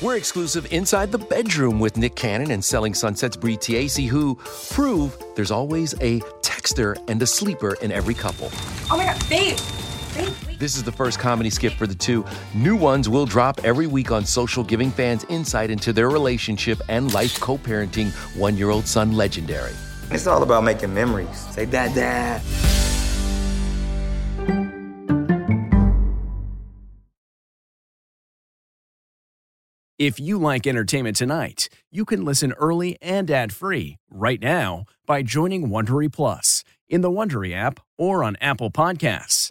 We're 0.00 0.16
exclusive 0.16 0.72
inside 0.72 1.10
the 1.10 1.18
bedroom 1.18 1.80
with 1.80 1.96
Nick 1.96 2.14
Cannon 2.14 2.52
and 2.52 2.64
Selling 2.64 2.94
Sunset's 2.94 3.36
Bree 3.36 3.56
Tiesi, 3.56 4.06
who 4.06 4.36
prove 4.70 5.20
there's 5.34 5.50
always 5.50 5.94
a 5.94 6.20
texter 6.42 6.96
and 7.08 7.20
a 7.20 7.26
sleeper 7.26 7.74
in 7.82 7.90
every 7.90 8.14
couple. 8.14 8.50
Oh 8.88 8.96
my 8.96 9.04
god, 9.04 9.28
babe. 9.28 9.58
This 10.58 10.76
is 10.76 10.82
the 10.82 10.92
first 10.92 11.18
comedy 11.18 11.50
skit 11.50 11.72
for 11.72 11.86
the 11.86 11.94
two. 11.94 12.24
New 12.54 12.76
ones 12.76 13.08
will 13.08 13.26
drop 13.26 13.60
every 13.64 13.86
week 13.86 14.10
on 14.10 14.24
social, 14.24 14.64
giving 14.64 14.90
fans 14.90 15.24
insight 15.28 15.70
into 15.70 15.92
their 15.92 16.10
relationship 16.10 16.80
and 16.88 17.14
life 17.14 17.38
co 17.40 17.56
parenting 17.58 18.10
one 18.36 18.56
year 18.56 18.70
old 18.70 18.86
son 18.86 19.12
legendary. 19.12 19.72
It's 20.10 20.26
all 20.26 20.42
about 20.42 20.64
making 20.64 20.92
memories. 20.92 21.38
Say, 21.50 21.66
Dad, 21.66 21.94
Dad. 21.94 22.42
If 29.98 30.20
you 30.20 30.38
like 30.38 30.68
entertainment 30.68 31.16
tonight, 31.16 31.68
you 31.90 32.04
can 32.04 32.24
listen 32.24 32.52
early 32.52 32.96
and 33.02 33.28
ad 33.32 33.52
free 33.52 33.96
right 34.08 34.40
now 34.40 34.84
by 35.06 35.22
joining 35.22 35.70
Wondery 35.70 36.12
Plus 36.12 36.62
in 36.88 37.00
the 37.00 37.10
Wondery 37.10 37.52
app 37.52 37.80
or 37.98 38.22
on 38.22 38.36
Apple 38.40 38.70
Podcasts. 38.70 39.50